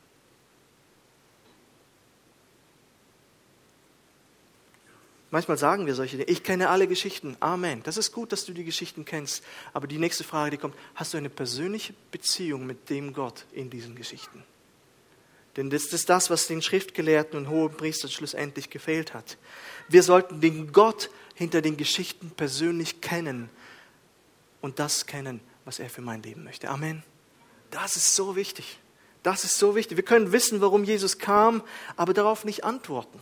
Manchmal 5.35 5.57
sagen 5.57 5.85
wir 5.85 5.95
solche 5.95 6.15
Dinge. 6.15 6.29
Ich 6.29 6.43
kenne 6.43 6.69
alle 6.69 6.87
Geschichten. 6.87 7.35
Amen. 7.41 7.83
Das 7.83 7.97
ist 7.97 8.13
gut, 8.13 8.31
dass 8.31 8.45
du 8.45 8.53
die 8.53 8.63
Geschichten 8.63 9.03
kennst. 9.03 9.43
Aber 9.73 9.85
die 9.85 9.97
nächste 9.97 10.23
Frage, 10.23 10.51
die 10.51 10.57
kommt, 10.57 10.75
hast 10.95 11.13
du 11.13 11.17
eine 11.17 11.29
persönliche 11.29 11.93
Beziehung 12.09 12.65
mit 12.65 12.89
dem 12.89 13.11
Gott 13.11 13.43
in 13.51 13.69
diesen 13.69 13.95
Geschichten? 13.95 14.45
Denn 15.57 15.69
das 15.69 15.87
ist 15.87 16.09
das, 16.09 16.29
was 16.29 16.47
den 16.47 16.61
Schriftgelehrten 16.61 17.37
und 17.37 17.49
hohen 17.49 17.75
Priestern 17.75 18.09
schlussendlich 18.11 18.69
gefehlt 18.69 19.13
hat. 19.13 19.37
Wir 19.89 20.03
sollten 20.03 20.39
den 20.39 20.71
Gott 20.71 21.09
hinter 21.33 21.61
den 21.61 21.75
Geschichten 21.75 22.29
persönlich 22.29 23.01
kennen 23.01 23.49
und 24.61 24.79
das 24.79 25.05
kennen, 25.05 25.41
was 25.65 25.79
er 25.79 25.89
für 25.89 26.01
mein 26.01 26.23
Leben 26.23 26.45
möchte. 26.45 26.69
Amen. 26.69 27.03
Das 27.71 27.97
ist 27.97 28.15
so 28.15 28.37
wichtig. 28.37 28.79
Das 29.21 29.43
ist 29.43 29.57
so 29.57 29.75
wichtig. 29.75 29.97
Wir 29.97 30.05
können 30.05 30.31
wissen, 30.31 30.61
warum 30.61 30.85
Jesus 30.85 31.17
kam, 31.17 31.61
aber 31.97 32.13
darauf 32.13 32.45
nicht 32.45 32.63
antworten. 32.63 33.19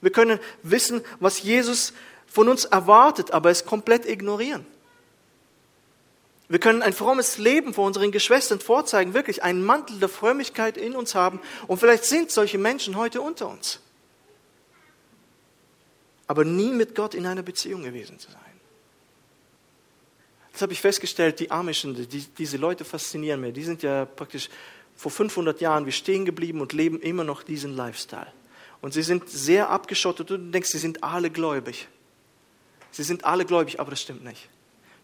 Wir 0.00 0.10
können 0.10 0.38
wissen, 0.62 1.02
was 1.20 1.42
Jesus 1.42 1.92
von 2.26 2.48
uns 2.48 2.64
erwartet, 2.64 3.30
aber 3.30 3.50
es 3.50 3.64
komplett 3.64 4.06
ignorieren. 4.06 4.66
Wir 6.48 6.60
können 6.60 6.82
ein 6.82 6.92
frommes 6.92 7.38
Leben 7.38 7.74
vor 7.74 7.86
unseren 7.86 8.12
Geschwistern 8.12 8.60
vorzeigen, 8.60 9.14
wirklich 9.14 9.42
einen 9.42 9.64
Mantel 9.64 9.98
der 9.98 10.08
Frömmigkeit 10.08 10.76
in 10.76 10.94
uns 10.94 11.14
haben. 11.14 11.40
Und 11.66 11.78
vielleicht 11.78 12.04
sind 12.04 12.30
solche 12.30 12.58
Menschen 12.58 12.96
heute 12.96 13.20
unter 13.20 13.48
uns. 13.48 13.80
Aber 16.28 16.44
nie 16.44 16.70
mit 16.70 16.94
Gott 16.94 17.14
in 17.14 17.26
einer 17.26 17.42
Beziehung 17.42 17.82
gewesen 17.82 18.18
zu 18.18 18.30
sein. 18.30 18.40
Das 20.52 20.62
habe 20.62 20.72
ich 20.72 20.80
festgestellt, 20.80 21.40
die 21.40 21.50
Amischen, 21.50 21.94
die, 22.08 22.26
diese 22.38 22.56
Leute 22.56 22.84
faszinieren 22.84 23.40
mich. 23.40 23.52
Die 23.52 23.64
sind 23.64 23.82
ja 23.82 24.04
praktisch 24.04 24.48
vor 24.96 25.10
500 25.10 25.60
Jahren 25.60 25.84
wie 25.84 25.92
stehen 25.92 26.24
geblieben 26.24 26.60
und 26.60 26.72
leben 26.72 27.00
immer 27.00 27.24
noch 27.24 27.42
diesen 27.42 27.76
Lifestyle. 27.76 28.32
Und 28.80 28.92
sie 28.92 29.02
sind 29.02 29.28
sehr 29.28 29.70
abgeschottet 29.70 30.30
und 30.30 30.46
du 30.46 30.50
denkst, 30.50 30.70
sie 30.70 30.78
sind 30.78 31.02
alle 31.02 31.30
gläubig. 31.30 31.88
Sie 32.90 33.02
sind 33.02 33.24
alle 33.24 33.44
gläubig, 33.44 33.80
aber 33.80 33.90
das 33.90 34.00
stimmt 34.00 34.24
nicht. 34.24 34.48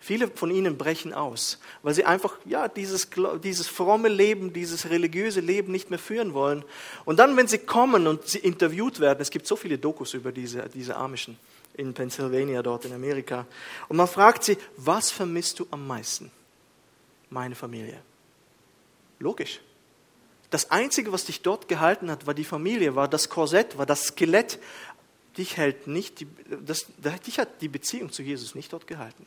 Viele 0.01 0.27
von 0.27 0.51
ihnen 0.51 0.79
brechen 0.79 1.15
aus, 1.15 1.61
weil 1.85 1.95
sie 1.95 2.05
einfach 2.05 2.37
ja, 2.45 2.67
dieses, 2.67 3.09
dieses 3.45 3.69
fromme 3.69 4.09
Leben, 4.09 4.53
dieses 4.53 4.91
religiöse 4.91 5.39
Leben 5.39 5.71
nicht 5.71 5.91
mehr 5.91 5.99
führen 5.99 6.35
wollen. 6.35 6.65
Und 7.05 7.19
dann, 7.21 7.37
wenn 7.37 7.47
sie 7.47 7.59
kommen 7.59 8.09
und 8.09 8.27
sie 8.27 8.41
interviewt 8.41 8.99
werden, 8.99 9.21
es 9.21 9.31
gibt 9.31 9.47
so 9.47 9.55
viele 9.55 9.79
Dokus 9.79 10.15
über 10.15 10.33
diese, 10.33 10.69
diese 10.75 10.97
Amischen 10.97 11.39
in 11.75 11.95
Pennsylvania, 11.95 12.63
dort 12.63 12.85
in 12.85 12.93
Amerika, 12.93 13.47
und 13.89 13.97
man 13.97 14.09
fragt 14.09 14.43
sie, 14.43 14.59
was 14.77 15.13
vermisst 15.13 15.61
du 15.61 15.67
am 15.71 15.87
meisten? 15.87 16.33
Meine 17.31 17.55
Familie. 17.55 18.03
Logisch. 19.21 19.61
Das 20.53 20.71
Einzige, 20.71 21.13
was 21.13 21.25
dich 21.25 21.41
dort 21.41 21.67
gehalten 21.67 22.11
hat, 22.11 22.27
war 22.27 22.35
die 22.35 22.45
Familie, 22.45 22.95
war 22.95 23.09
das 23.09 23.29
Korsett, 23.29 23.79
war 23.79 23.87
das 23.87 24.03
Skelett. 24.05 24.59
Dich 25.37 25.57
hält 25.57 25.87
nicht, 25.87 26.21
die, 26.21 26.29
das, 26.65 26.87
dich 27.27 27.39
hat 27.39 27.61
die 27.63 27.69
Beziehung 27.69 28.13
zu 28.13 28.23
Jesus 28.23 28.55
nicht 28.55 28.73
dort 28.73 28.87
gehalten 28.87 29.27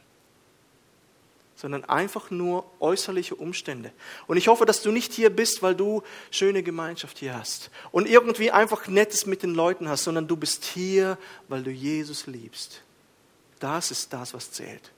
sondern 1.56 1.86
einfach 1.86 2.32
nur 2.32 2.70
äußerliche 2.82 3.36
Umstände. 3.36 3.92
Und 4.28 4.38
ich 4.38 4.50
hoffe, 4.50 4.66
dass 4.66 4.82
du 4.82 4.92
nicht 4.92 5.14
hier 5.14 5.30
bist, 5.30 5.64
weil 5.64 5.74
du 5.74 6.04
schöne 6.30 6.64
Gemeinschaft 6.64 7.18
hier 7.18 7.34
hast 7.36 7.72
und 7.92 8.08
irgendwie 8.10 8.52
einfach 8.52 8.88
Nettes 8.88 9.26
mit 9.26 9.42
den 9.42 9.56
Leuten 9.56 9.88
hast, 9.88 10.04
sondern 10.04 10.28
du 10.28 10.36
bist 10.36 10.66
hier, 10.66 11.18
weil 11.48 11.64
du 11.64 11.72
Jesus 11.72 12.28
liebst. 12.28 12.82
Das 13.60 13.90
ist 13.90 14.12
das, 14.12 14.34
was 14.34 14.52
zählt. 14.52 14.92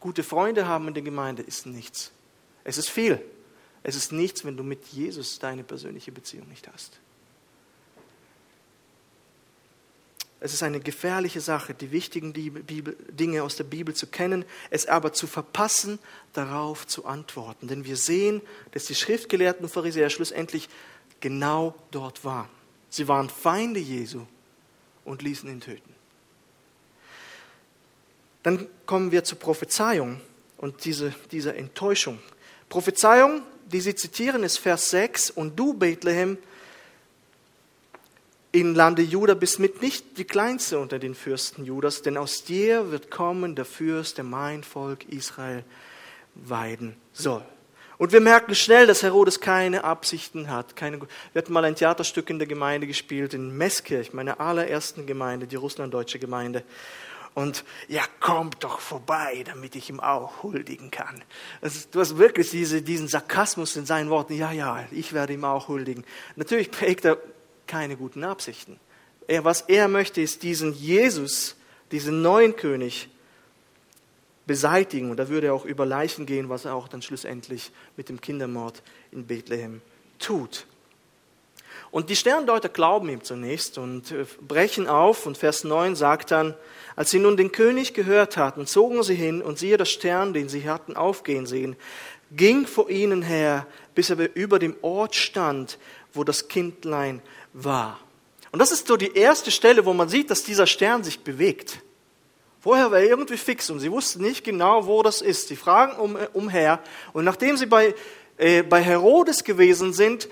Gute 0.00 0.24
Freunde 0.24 0.66
haben 0.66 0.88
in 0.88 0.94
der 0.94 1.02
Gemeinde 1.02 1.42
ist 1.42 1.66
nichts. 1.66 2.10
Es 2.64 2.76
ist 2.76 2.90
viel. 2.90 3.22
Es 3.82 3.96
ist 3.96 4.12
nichts, 4.12 4.44
wenn 4.44 4.56
du 4.56 4.62
mit 4.62 4.86
Jesus 4.88 5.38
deine 5.38 5.64
persönliche 5.64 6.12
Beziehung 6.12 6.48
nicht 6.48 6.68
hast. 6.68 7.00
Es 10.40 10.54
ist 10.54 10.62
eine 10.62 10.78
gefährliche 10.78 11.40
Sache, 11.40 11.74
die 11.74 11.90
wichtigen 11.90 12.32
Dinge 12.32 13.42
aus 13.42 13.56
der 13.56 13.64
Bibel 13.64 13.94
zu 13.94 14.06
kennen, 14.06 14.44
es 14.70 14.86
aber 14.86 15.12
zu 15.12 15.26
verpassen, 15.26 15.98
darauf 16.32 16.86
zu 16.86 17.06
antworten. 17.06 17.66
Denn 17.66 17.84
wir 17.84 17.96
sehen, 17.96 18.40
dass 18.70 18.84
die 18.84 18.94
schriftgelehrten 18.94 19.68
Pharisäer 19.68 20.10
schlussendlich 20.10 20.68
genau 21.20 21.74
dort 21.90 22.24
waren. 22.24 22.48
Sie 22.88 23.08
waren 23.08 23.28
Feinde 23.28 23.80
Jesu 23.80 24.26
und 25.04 25.22
ließen 25.22 25.50
ihn 25.50 25.60
töten. 25.60 25.94
Dann 28.44 28.68
kommen 28.86 29.10
wir 29.10 29.24
zur 29.24 29.38
Prophezeiung 29.40 30.20
und 30.56 30.84
diese, 30.84 31.12
dieser 31.32 31.56
Enttäuschung. 31.56 32.20
Prophezeiung, 32.68 33.42
die 33.72 33.80
sie 33.80 33.94
zitieren, 33.94 34.42
ist 34.42 34.58
Vers 34.58 34.90
6. 34.90 35.30
Und 35.30 35.58
du, 35.58 35.74
Bethlehem, 35.74 36.38
in 38.50 38.74
Lande 38.74 39.02
Juda 39.02 39.34
bist 39.34 39.58
mit 39.58 39.82
nicht 39.82 40.16
die 40.18 40.24
kleinste 40.24 40.78
unter 40.78 40.98
den 40.98 41.14
Fürsten 41.14 41.64
Judas, 41.64 42.02
denn 42.02 42.16
aus 42.16 42.44
dir 42.44 42.90
wird 42.90 43.10
kommen 43.10 43.54
der 43.54 43.66
Fürst, 43.66 44.16
der 44.16 44.24
mein 44.24 44.64
Volk 44.64 45.04
Israel 45.08 45.64
weiden 46.34 46.96
soll. 47.12 47.44
Und 47.98 48.12
wir 48.12 48.20
merken 48.20 48.54
schnell, 48.54 48.86
dass 48.86 49.02
Herodes 49.02 49.40
keine 49.40 49.82
Absichten 49.82 50.48
hat. 50.48 50.76
Keine, 50.76 51.00
wir 51.00 51.08
hatten 51.42 51.52
mal 51.52 51.64
ein 51.64 51.74
Theaterstück 51.74 52.30
in 52.30 52.38
der 52.38 52.46
Gemeinde 52.46 52.86
gespielt, 52.86 53.34
in 53.34 53.56
Meßkirch, 53.56 54.12
meiner 54.12 54.40
allerersten 54.40 55.04
Gemeinde, 55.04 55.48
die 55.48 55.56
russlanddeutsche 55.56 56.20
Gemeinde. 56.20 56.62
Und 57.34 57.64
ja, 57.86 58.02
kommt 58.20 58.64
doch 58.64 58.80
vorbei, 58.80 59.44
damit 59.44 59.76
ich 59.76 59.90
ihm 59.90 60.00
auch 60.00 60.42
huldigen 60.42 60.90
kann. 60.90 61.22
Ist, 61.60 61.94
du 61.94 62.00
hast 62.00 62.18
wirklich 62.18 62.50
diese, 62.50 62.82
diesen 62.82 63.08
Sarkasmus 63.08 63.76
in 63.76 63.86
seinen 63.86 64.10
Worten. 64.10 64.34
Ja, 64.34 64.50
ja, 64.50 64.86
ich 64.90 65.12
werde 65.12 65.34
ihm 65.34 65.44
auch 65.44 65.68
huldigen. 65.68 66.04
Natürlich 66.36 66.70
prägt 66.70 67.04
er 67.04 67.18
keine 67.66 67.96
guten 67.96 68.24
Absichten. 68.24 68.80
Er, 69.28 69.44
was 69.44 69.62
er 69.62 69.88
möchte, 69.88 70.20
ist 70.20 70.42
diesen 70.42 70.72
Jesus, 70.72 71.54
diesen 71.92 72.22
neuen 72.22 72.56
König 72.56 73.08
beseitigen. 74.46 75.10
Und 75.10 75.18
da 75.18 75.28
würde 75.28 75.48
er 75.48 75.54
auch 75.54 75.64
über 75.64 75.86
Leichen 75.86 76.26
gehen, 76.26 76.48
was 76.48 76.64
er 76.64 76.74
auch 76.74 76.88
dann 76.88 77.02
schlussendlich 77.02 77.70
mit 77.96 78.08
dem 78.08 78.20
Kindermord 78.20 78.82
in 79.12 79.26
Bethlehem 79.26 79.80
tut. 80.18 80.66
Und 81.90 82.10
die 82.10 82.16
Sterndeuter 82.16 82.68
glauben 82.68 83.08
ihm 83.08 83.22
zunächst 83.22 83.78
und 83.78 84.10
äh, 84.10 84.26
brechen 84.40 84.88
auf. 84.88 85.26
Und 85.26 85.38
Vers 85.38 85.64
9 85.64 85.94
sagt 85.94 86.32
dann, 86.32 86.54
als 86.98 87.12
sie 87.12 87.20
nun 87.20 87.36
den 87.36 87.52
König 87.52 87.94
gehört 87.94 88.36
hatten, 88.36 88.66
zogen 88.66 89.04
sie 89.04 89.14
hin 89.14 89.40
und 89.40 89.56
siehe 89.56 89.76
das 89.76 89.88
Stern, 89.88 90.32
den 90.32 90.48
sie 90.48 90.68
hatten 90.68 90.96
aufgehen 90.96 91.46
sehen, 91.46 91.76
ging 92.32 92.66
vor 92.66 92.90
ihnen 92.90 93.22
her, 93.22 93.68
bis 93.94 94.10
er 94.10 94.34
über 94.34 94.58
dem 94.58 94.74
Ort 94.82 95.14
stand, 95.14 95.78
wo 96.12 96.24
das 96.24 96.48
Kindlein 96.48 97.22
war. 97.52 98.00
Und 98.50 98.58
das 98.58 98.72
ist 98.72 98.88
so 98.88 98.96
die 98.96 99.14
erste 99.14 99.52
Stelle, 99.52 99.86
wo 99.86 99.92
man 99.92 100.08
sieht, 100.08 100.28
dass 100.28 100.42
dieser 100.42 100.66
Stern 100.66 101.04
sich 101.04 101.20
bewegt. 101.20 101.82
Vorher 102.58 102.90
war 102.90 102.98
er 102.98 103.08
irgendwie 103.08 103.36
fix 103.36 103.70
und 103.70 103.78
sie 103.78 103.92
wussten 103.92 104.20
nicht 104.20 104.42
genau, 104.42 104.88
wo 104.88 105.00
das 105.04 105.22
ist. 105.22 105.46
Sie 105.46 105.54
fragen 105.54 105.96
um, 106.00 106.18
umher 106.32 106.80
und 107.12 107.24
nachdem 107.24 107.56
sie 107.56 107.66
bei, 107.66 107.94
äh, 108.38 108.64
bei 108.64 108.82
Herodes 108.82 109.44
gewesen 109.44 109.92
sind, 109.92 110.28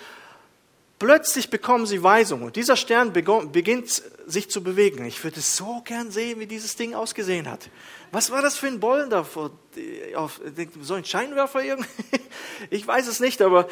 plötzlich 0.99 1.51
bekommen 1.51 1.87
sie 1.87 2.03
Weisung 2.03 2.43
und 2.43 2.57
dieser 2.57 2.77
Stern 2.77 3.13
beginnt 3.13 4.03
sich 4.27 4.51
zu 4.51 4.63
bewegen. 4.63 5.05
Ich 5.05 5.23
würde 5.23 5.41
so 5.41 5.83
gern 5.85 6.11
sehen, 6.11 6.41
wie 6.41 6.47
dieses 6.47 6.77
Ding 6.77 6.95
ausgesehen 6.95 7.51
hat. 7.51 7.71
Was 8.13 8.31
war 8.31 8.43
das 8.43 8.57
für 8.57 8.67
ein 8.67 8.81
Bollen 8.81 9.11
da? 9.11 9.25
So 10.81 10.95
ein 10.95 11.05
Scheinwerfer 11.05 11.63
irgendwie? 11.63 11.89
Ich 12.71 12.87
weiß 12.87 13.07
es 13.07 13.21
nicht, 13.21 13.43
aber 13.43 13.69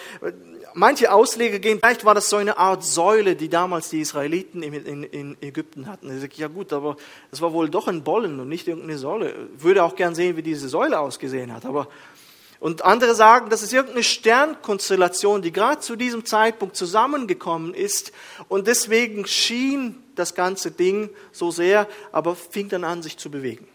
manche 0.74 1.10
Ausleger 1.10 1.58
gehen, 1.58 1.78
vielleicht 1.78 2.04
war 2.04 2.14
das 2.14 2.28
so 2.28 2.36
eine 2.36 2.58
Art 2.58 2.84
Säule, 2.84 3.34
die 3.34 3.48
damals 3.48 3.88
die 3.88 4.00
Israeliten 4.00 4.62
in, 4.62 4.74
in, 4.74 5.02
in 5.04 5.36
Ägypten 5.40 5.86
hatten. 5.86 6.14
Ich 6.14 6.20
sage, 6.20 6.34
ja 6.36 6.48
gut, 6.48 6.72
aber 6.72 6.96
es 7.30 7.40
war 7.40 7.54
wohl 7.54 7.70
doch 7.70 7.88
ein 7.88 8.04
Bollen 8.04 8.38
und 8.40 8.48
nicht 8.48 8.68
irgendeine 8.68 8.98
Säule. 8.98 9.48
Ich 9.56 9.64
würde 9.64 9.84
auch 9.84 9.96
gern 9.96 10.14
sehen, 10.14 10.36
wie 10.36 10.42
diese 10.42 10.68
Säule 10.68 10.98
ausgesehen 10.98 11.52
hat. 11.52 11.64
Aber 11.64 11.88
und 12.60 12.84
andere 12.84 13.14
sagen, 13.14 13.50
das 13.50 13.62
ist 13.62 13.72
irgendeine 13.72 14.02
Sternkonstellation, 14.02 15.42
die 15.42 15.52
gerade 15.52 15.80
zu 15.80 15.96
diesem 15.96 16.24
Zeitpunkt 16.24 16.76
zusammengekommen 16.76 17.74
ist 17.74 18.12
und 18.48 18.66
deswegen 18.66 19.26
schien 19.26 20.02
das 20.14 20.34
ganze 20.34 20.70
Ding 20.70 21.10
so 21.32 21.50
sehr, 21.50 21.88
aber 22.12 22.36
fing 22.36 22.68
dann 22.68 22.84
an, 22.84 23.02
sich 23.02 23.16
zu 23.16 23.30
bewegen. 23.30 23.68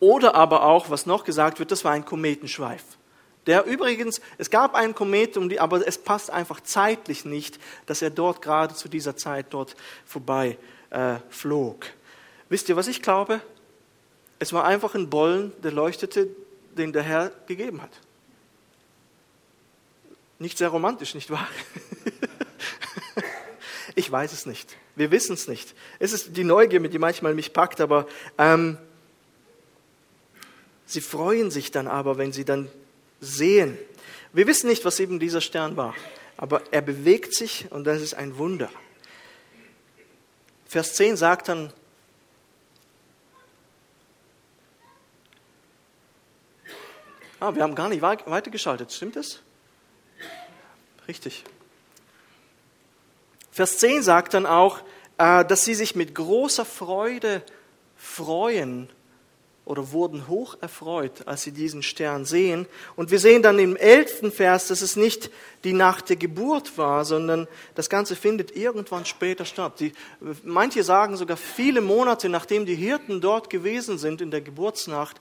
Oder 0.00 0.34
aber 0.34 0.64
auch, 0.64 0.88
was 0.88 1.04
noch 1.04 1.24
gesagt 1.24 1.58
wird, 1.58 1.70
das 1.70 1.84
war 1.84 1.92
ein 1.92 2.06
Kometenschweif. 2.06 2.82
Der 3.46 3.64
übrigens, 3.64 4.20
es 4.38 4.50
gab 4.50 4.74
einen 4.74 4.94
Komet, 4.94 5.36
aber 5.58 5.86
es 5.86 5.98
passt 5.98 6.30
einfach 6.30 6.60
zeitlich 6.60 7.24
nicht, 7.24 7.58
dass 7.86 8.02
er 8.02 8.10
dort 8.10 8.42
gerade 8.42 8.74
zu 8.74 8.88
dieser 8.88 9.16
Zeit 9.16 9.46
dort 9.50 9.76
vorbei 10.04 10.58
äh, 10.90 11.16
flog. 11.30 11.86
Wisst 12.48 12.68
ihr, 12.68 12.76
was 12.76 12.88
ich 12.88 13.02
glaube? 13.02 13.40
Es 14.38 14.52
war 14.52 14.64
einfach 14.64 14.94
ein 14.94 15.10
Bollen, 15.10 15.52
der 15.62 15.72
leuchtete, 15.72 16.28
den 16.80 16.92
der 16.92 17.02
Herr 17.02 17.30
gegeben 17.46 17.82
hat. 17.82 17.90
Nicht 20.38 20.56
sehr 20.56 20.68
romantisch, 20.68 21.14
nicht 21.14 21.30
wahr? 21.30 21.46
ich 23.94 24.10
weiß 24.10 24.32
es 24.32 24.46
nicht. 24.46 24.76
Wir 24.96 25.10
wissen 25.10 25.34
es 25.34 25.46
nicht. 25.46 25.74
Es 25.98 26.12
ist 26.12 26.36
die 26.36 26.44
Neugier, 26.44 26.80
die 26.80 26.98
manchmal 26.98 27.34
mich 27.34 27.52
packt, 27.52 27.80
aber 27.80 28.08
ähm, 28.38 28.78
sie 30.86 31.02
freuen 31.02 31.50
sich 31.50 31.70
dann 31.70 31.86
aber, 31.86 32.16
wenn 32.16 32.32
sie 32.32 32.46
dann 32.46 32.70
sehen. 33.20 33.76
Wir 34.32 34.46
wissen 34.46 34.68
nicht, 34.68 34.84
was 34.86 34.98
eben 34.98 35.20
dieser 35.20 35.42
Stern 35.42 35.76
war, 35.76 35.94
aber 36.38 36.62
er 36.70 36.80
bewegt 36.80 37.34
sich 37.34 37.66
und 37.70 37.84
das 37.84 38.00
ist 38.00 38.14
ein 38.14 38.38
Wunder. 38.38 38.70
Vers 40.66 40.94
10 40.94 41.16
sagt 41.16 41.48
dann, 41.48 41.72
ah, 47.40 47.54
wir 47.54 47.62
haben 47.62 47.74
gar 47.74 47.88
nicht 47.88 48.02
weitergeschaltet, 48.02 48.92
stimmt 48.92 49.16
das? 49.16 49.40
Richtig. 51.08 51.44
Vers 53.50 53.78
10 53.78 54.02
sagt 54.02 54.34
dann 54.34 54.46
auch, 54.46 54.78
äh, 55.18 55.44
dass 55.44 55.64
sie 55.64 55.74
sich 55.74 55.96
mit 55.96 56.14
großer 56.14 56.64
Freude 56.64 57.42
freuen 57.96 58.88
oder 59.64 59.92
wurden 59.92 60.26
hoch 60.26 60.56
erfreut, 60.60 61.26
als 61.26 61.42
sie 61.42 61.52
diesen 61.52 61.82
Stern 61.82 62.24
sehen. 62.24 62.66
Und 62.96 63.10
wir 63.10 63.18
sehen 63.18 63.42
dann 63.42 63.58
im 63.58 63.76
elften 63.76 64.32
Vers, 64.32 64.68
dass 64.68 64.82
es 64.82 64.96
nicht 64.96 65.30
die 65.62 65.72
Nacht 65.72 66.08
der 66.08 66.16
Geburt 66.16 66.76
war, 66.76 67.04
sondern 67.04 67.46
das 67.74 67.88
Ganze 67.88 68.16
findet 68.16 68.56
irgendwann 68.56 69.04
später 69.04 69.44
statt. 69.44 69.78
Die, 69.78 69.92
manche 70.42 70.82
sagen 70.82 71.16
sogar 71.16 71.36
viele 71.36 71.80
Monate, 71.80 72.28
nachdem 72.28 72.66
die 72.66 72.74
Hirten 72.74 73.20
dort 73.20 73.50
gewesen 73.50 73.98
sind 73.98 74.20
in 74.20 74.30
der 74.30 74.40
Geburtsnacht, 74.40 75.20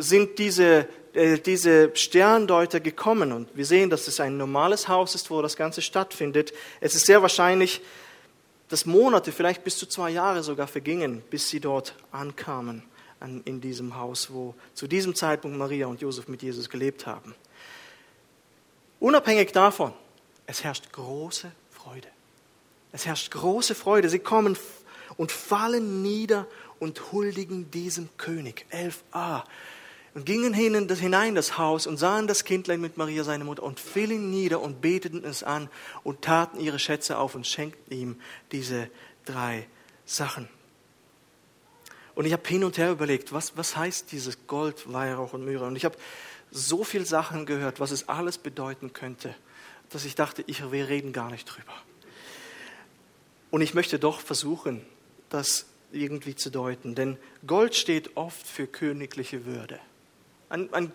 sind 0.00 0.38
diese, 0.38 0.88
äh, 1.12 1.38
diese 1.38 1.90
Sterndeuter 1.94 2.80
gekommen. 2.80 3.32
Und 3.32 3.48
wir 3.54 3.66
sehen, 3.66 3.90
dass 3.90 4.08
es 4.08 4.20
ein 4.20 4.36
normales 4.36 4.88
Haus 4.88 5.14
ist, 5.14 5.30
wo 5.30 5.42
das 5.42 5.56
Ganze 5.56 5.82
stattfindet. 5.82 6.52
Es 6.80 6.94
ist 6.94 7.06
sehr 7.06 7.22
wahrscheinlich, 7.22 7.80
dass 8.68 8.86
Monate, 8.86 9.32
vielleicht 9.32 9.64
bis 9.64 9.76
zu 9.76 9.86
zwei 9.86 10.10
Jahre 10.10 10.42
sogar 10.42 10.68
vergingen, 10.68 11.22
bis 11.30 11.48
sie 11.48 11.60
dort 11.60 11.94
ankamen 12.12 12.84
an, 13.18 13.42
in 13.44 13.60
diesem 13.60 13.96
Haus, 13.96 14.32
wo 14.32 14.54
zu 14.74 14.86
diesem 14.86 15.14
Zeitpunkt 15.14 15.58
Maria 15.58 15.86
und 15.86 16.00
Josef 16.00 16.28
mit 16.28 16.42
Jesus 16.42 16.70
gelebt 16.70 17.06
haben. 17.06 17.34
Unabhängig 19.00 19.52
davon, 19.52 19.92
es 20.46 20.62
herrscht 20.62 20.92
große 20.92 21.50
Freude. 21.70 22.08
Es 22.92 23.06
herrscht 23.06 23.30
große 23.30 23.74
Freude. 23.74 24.08
Sie 24.08 24.18
kommen 24.18 24.56
und 25.16 25.32
fallen 25.32 26.02
nieder 26.02 26.46
und 26.78 27.12
huldigen 27.12 27.70
diesem 27.70 28.08
König. 28.16 28.66
11a 28.72 29.42
und 30.14 30.26
gingen 30.26 30.54
hinein 30.54 31.28
in 31.28 31.34
das 31.34 31.56
Haus 31.56 31.86
und 31.86 31.96
sahen 31.96 32.26
das 32.26 32.44
Kindlein 32.44 32.80
mit 32.80 32.96
Maria, 32.96 33.22
seine 33.22 33.44
Mutter, 33.44 33.62
und 33.62 33.78
fielen 33.78 34.30
nieder 34.30 34.60
und 34.60 34.80
beteten 34.80 35.24
es 35.24 35.42
an 35.42 35.68
und 36.02 36.22
taten 36.22 36.58
ihre 36.58 36.78
Schätze 36.78 37.18
auf 37.18 37.34
und 37.34 37.46
schenkten 37.46 37.96
ihm 37.96 38.20
diese 38.50 38.90
drei 39.24 39.66
Sachen. 40.04 40.48
Und 42.14 42.26
ich 42.26 42.32
habe 42.32 42.46
hin 42.46 42.64
und 42.64 42.76
her 42.76 42.90
überlegt, 42.90 43.32
was, 43.32 43.56
was 43.56 43.76
heißt 43.76 44.10
dieses 44.10 44.46
Gold, 44.46 44.92
Weihrauch 44.92 45.32
und 45.32 45.44
Myrrhe? 45.44 45.66
Und 45.66 45.76
ich 45.76 45.84
habe 45.84 45.96
so 46.50 46.82
viele 46.82 47.06
Sachen 47.06 47.46
gehört, 47.46 47.78
was 47.78 47.92
es 47.92 48.08
alles 48.08 48.36
bedeuten 48.36 48.92
könnte, 48.92 49.34
dass 49.90 50.04
ich 50.04 50.16
dachte, 50.16 50.42
ich, 50.46 50.70
wir 50.72 50.88
reden 50.88 51.12
gar 51.12 51.30
nicht 51.30 51.44
drüber. 51.46 51.72
Und 53.50 53.60
ich 53.60 53.74
möchte 53.74 53.98
doch 53.98 54.20
versuchen, 54.20 54.84
das 55.28 55.66
irgendwie 55.92 56.34
zu 56.34 56.50
deuten, 56.50 56.94
denn 56.94 57.16
Gold 57.46 57.74
steht 57.74 58.16
oft 58.16 58.46
für 58.46 58.66
königliche 58.66 59.44
Würde. 59.44 59.80
An, 60.50 60.68
an, 60.72 60.92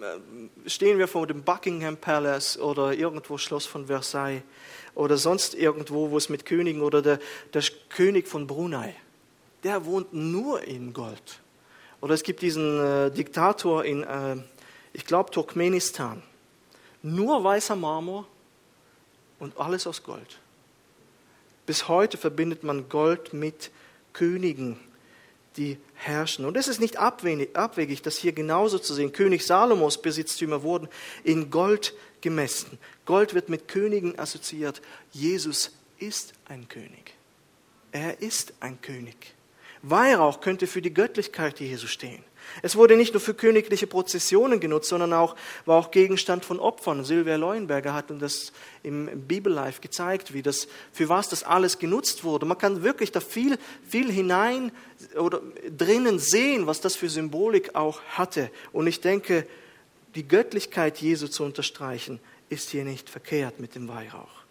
äh, 0.00 0.68
stehen 0.68 0.98
wir 0.98 1.06
vor 1.06 1.26
dem 1.26 1.42
Buckingham 1.42 1.96
Palace 1.96 2.58
oder 2.58 2.94
irgendwo 2.94 3.38
Schloss 3.38 3.66
von 3.66 3.86
Versailles 3.86 4.42
oder 4.94 5.16
sonst 5.18 5.54
irgendwo, 5.54 6.10
wo 6.10 6.16
es 6.16 6.28
mit 6.28 6.46
Königen 6.46 6.80
oder 6.82 7.02
der, 7.02 7.20
der 7.52 7.62
König 7.90 8.26
von 8.26 8.46
Brunei, 8.46 8.96
der 9.62 9.84
wohnt 9.84 10.12
nur 10.12 10.62
in 10.62 10.92
Gold. 10.92 11.40
Oder 12.00 12.14
es 12.14 12.22
gibt 12.22 12.42
diesen 12.42 12.80
äh, 12.80 13.10
Diktator 13.10 13.84
in, 13.84 14.02
äh, 14.02 14.36
ich 14.92 15.04
glaube, 15.04 15.30
Turkmenistan. 15.30 16.22
Nur 17.02 17.44
weißer 17.44 17.76
Marmor 17.76 18.26
und 19.38 19.58
alles 19.58 19.86
aus 19.86 20.02
Gold. 20.02 20.38
Bis 21.66 21.88
heute 21.88 22.16
verbindet 22.16 22.64
man 22.64 22.88
Gold 22.88 23.34
mit 23.34 23.70
Königen 24.14 24.78
die 25.56 25.78
herrschen. 25.94 26.44
Und 26.44 26.56
es 26.56 26.68
ist 26.68 26.80
nicht 26.80 26.96
abwegig, 26.96 28.02
das 28.02 28.16
hier 28.16 28.32
genauso 28.32 28.78
zu 28.78 28.94
sehen. 28.94 29.12
König 29.12 29.46
Salomos 29.46 30.00
Besitztümer 30.00 30.62
wurden 30.62 30.88
in 31.22 31.50
Gold 31.50 31.94
gemessen. 32.20 32.78
Gold 33.06 33.34
wird 33.34 33.48
mit 33.48 33.68
Königen 33.68 34.18
assoziiert. 34.18 34.82
Jesus 35.12 35.72
ist 35.98 36.32
ein 36.48 36.68
König. 36.68 37.14
Er 37.92 38.20
ist 38.20 38.54
ein 38.60 38.80
König. 38.80 39.34
Weihrauch 39.82 40.40
könnte 40.40 40.66
für 40.66 40.82
die 40.82 40.94
Göttlichkeit 40.94 41.60
Jesu 41.60 41.86
stehen. 41.86 42.24
Es 42.62 42.76
wurde 42.76 42.96
nicht 42.96 43.14
nur 43.14 43.20
für 43.20 43.34
königliche 43.34 43.86
Prozessionen 43.86 44.60
genutzt, 44.60 44.88
sondern 44.88 45.12
auch, 45.12 45.36
war 45.66 45.78
auch 45.78 45.90
Gegenstand 45.90 46.44
von 46.44 46.60
Opfern. 46.60 47.04
Silvia 47.04 47.36
Leuenberger 47.36 47.94
hat 47.94 48.10
uns 48.10 48.20
das 48.20 48.52
im 48.82 49.26
Bibellife 49.26 49.80
gezeigt, 49.80 50.32
wie 50.32 50.42
das, 50.42 50.68
für 50.92 51.08
was 51.08 51.28
das 51.28 51.42
alles 51.42 51.78
genutzt 51.78 52.24
wurde. 52.24 52.46
Man 52.46 52.58
kann 52.58 52.82
wirklich 52.82 53.12
da 53.12 53.20
viel, 53.20 53.58
viel 53.86 54.10
hinein 54.10 54.72
oder 55.16 55.40
drinnen 55.76 56.18
sehen, 56.18 56.66
was 56.66 56.80
das 56.80 56.96
für 56.96 57.08
Symbolik 57.08 57.74
auch 57.74 58.00
hatte. 58.10 58.50
Und 58.72 58.86
ich 58.86 59.00
denke, 59.00 59.46
die 60.14 60.26
Göttlichkeit 60.26 60.98
Jesu 60.98 61.28
zu 61.28 61.44
unterstreichen, 61.44 62.20
ist 62.48 62.70
hier 62.70 62.84
nicht 62.84 63.10
verkehrt 63.10 63.58
mit 63.58 63.74
dem 63.74 63.88
Weihrauch. 63.88 64.44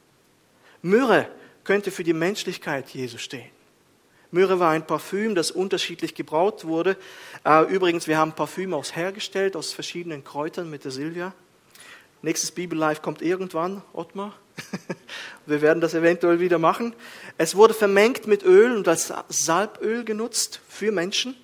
Myrrhe 0.82 1.30
könnte 1.64 1.92
für 1.92 2.04
die 2.04 2.14
Menschlichkeit 2.14 2.90
Jesu 2.90 3.18
stehen. 3.18 3.50
Myrrhe 4.34 4.60
war 4.60 4.72
ein 4.72 4.88
Parfüm, 4.88 5.36
das 5.36 5.52
unterschiedlich 5.52 6.16
gebraut 6.16 6.66
wurde. 6.66 6.98
Äh, 7.46 7.72
übrigens, 7.72 8.08
wir 8.08 8.18
haben 8.18 8.34
Parfüm 8.34 8.74
aus 8.74 8.96
hergestellt, 8.96 9.56
aus 9.56 9.72
verschiedenen 9.72 10.24
Kräutern 10.24 10.72
mit 10.72 10.84
der 10.86 10.92
Silvia. 10.92 11.34
Nächstes 12.24 12.50
Bibellife 12.50 13.02
kommt 13.02 13.22
irgendwann, 13.22 13.84
Ottmar. 13.94 14.34
wir 15.46 15.62
werden 15.62 15.82
das 15.82 15.94
eventuell 15.94 16.40
wieder 16.40 16.58
machen. 16.58 16.96
Es 17.38 17.56
wurde 17.56 17.76
vermengt 17.76 18.26
mit 18.26 18.44
Öl 18.44 18.76
und 18.76 18.88
als 18.88 19.14
Salböl 19.30 20.04
genutzt 20.04 20.62
für 20.68 20.92
Menschen. 20.92 21.36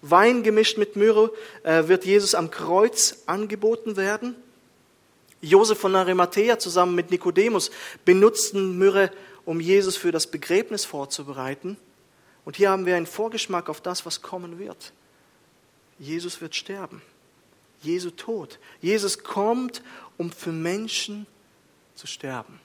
Wein 0.00 0.42
gemischt 0.42 0.78
mit 0.78 0.96
Myrrhe 0.96 1.30
äh, 1.64 1.86
wird 1.88 2.06
Jesus 2.06 2.34
am 2.34 2.50
Kreuz 2.50 3.24
angeboten 3.26 3.96
werden. 3.98 4.36
Josef 5.42 5.78
von 5.78 5.94
Arimathea 5.94 6.58
zusammen 6.58 6.94
mit 6.94 7.10
Nikodemus 7.10 7.70
benutzten 8.06 8.78
Myrrhe, 8.78 9.10
um 9.44 9.60
Jesus 9.60 9.98
für 9.98 10.12
das 10.12 10.28
Begräbnis 10.28 10.86
vorzubereiten. 10.86 11.76
Und 12.48 12.56
hier 12.56 12.70
haben 12.70 12.86
wir 12.86 12.96
einen 12.96 13.04
Vorgeschmack 13.04 13.68
auf 13.68 13.82
das, 13.82 14.06
was 14.06 14.22
kommen 14.22 14.58
wird. 14.58 14.94
Jesus 15.98 16.40
wird 16.40 16.54
sterben. 16.54 17.02
Jesu 17.82 18.08
Tod. 18.08 18.58
Jesus 18.80 19.22
kommt, 19.22 19.82
um 20.16 20.32
für 20.32 20.50
Menschen 20.50 21.26
zu 21.94 22.06
sterben. 22.06 22.58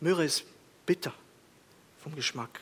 Myrrhe 0.00 0.24
ist 0.24 0.44
bitter 0.86 1.12
vom 2.02 2.14
Geschmack. 2.14 2.60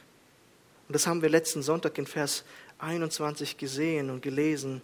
Und 0.88 0.94
das 0.96 1.06
haben 1.06 1.22
wir 1.22 1.28
letzten 1.28 1.62
Sonntag 1.62 1.96
in 1.96 2.06
Vers 2.08 2.42
21 2.78 3.56
gesehen 3.56 4.10
und 4.10 4.20
gelesen. 4.20 4.82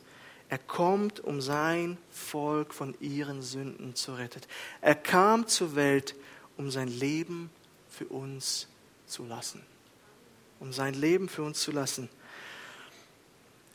Er 0.49 0.59
kommt, 0.59 1.19
um 1.25 1.41
sein 1.41 1.99
Volk 2.13 2.73
von 2.73 2.95
ihren 3.01 3.43
Sünden 3.43 3.97
zu 3.97 4.15
retten. 4.15 4.43
Er 4.81 4.95
kam 4.95 5.49
zur 5.49 5.75
Welt, 5.75 6.15
um 6.57 6.71
sein 6.71 6.87
Leben 6.87 7.51
für 7.91 8.07
uns 8.07 8.69
zu 9.09 9.25
lassen 9.25 9.74
um 10.61 10.73
sein 10.73 10.95
Leben 10.95 11.29
für 11.29 11.43
uns 11.43 11.61
zu 11.61 11.73
lassen, 11.73 12.09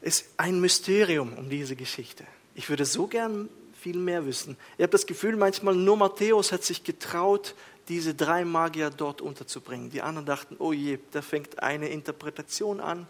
ist 0.01 0.29
ein 0.37 0.59
Mysterium 0.59 1.33
um 1.33 1.49
diese 1.49 1.75
Geschichte. 1.75 2.25
Ich 2.55 2.69
würde 2.69 2.85
so 2.85 3.07
gern 3.07 3.49
viel 3.79 3.97
mehr 3.97 4.25
wissen. 4.25 4.57
Ich 4.77 4.83
habe 4.83 4.91
das 4.91 5.05
Gefühl, 5.05 5.35
manchmal 5.35 5.75
nur 5.75 5.97
Matthäus 5.97 6.51
hat 6.51 6.63
sich 6.63 6.83
getraut, 6.83 7.55
diese 7.87 8.13
drei 8.13 8.45
Magier 8.45 8.91
dort 8.91 9.21
unterzubringen. 9.21 9.89
Die 9.89 10.01
anderen 10.01 10.25
dachten, 10.25 10.55
oh 10.59 10.73
je, 10.73 10.99
da 11.11 11.21
fängt 11.21 11.61
eine 11.61 11.89
Interpretation 11.89 12.79
an. 12.79 13.07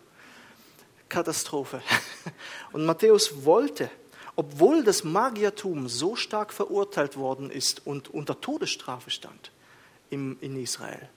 Katastrophe. 1.10 1.82
Und 2.72 2.86
Matthäus 2.86 3.44
wollte, 3.44 3.90
obwohl 4.36 4.84
das 4.84 5.04
Magiertum 5.04 5.90
so 5.90 6.16
stark 6.16 6.54
verurteilt 6.54 7.18
worden 7.18 7.50
ist 7.50 7.86
und 7.86 8.08
unter 8.14 8.40
Todesstrafe 8.40 9.10
stand 9.10 9.52
in 10.10 10.40
Israel, 10.56 11.10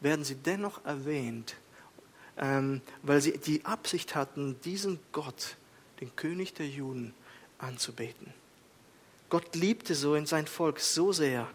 werden 0.00 0.24
sie 0.24 0.36
dennoch 0.36 0.84
erwähnt 0.84 1.56
weil 2.36 3.20
sie 3.20 3.38
die 3.38 3.64
Absicht 3.64 4.14
hatten, 4.14 4.60
diesen 4.62 4.98
Gott, 5.12 5.56
den 6.00 6.14
König 6.16 6.52
der 6.54 6.68
Juden, 6.68 7.14
anzubeten. 7.58 8.32
Gott 9.28 9.56
liebte 9.56 9.94
so 9.94 10.14
in 10.14 10.26
sein 10.26 10.46
Volk 10.46 10.78
so 10.80 11.12
sehr. 11.12 11.48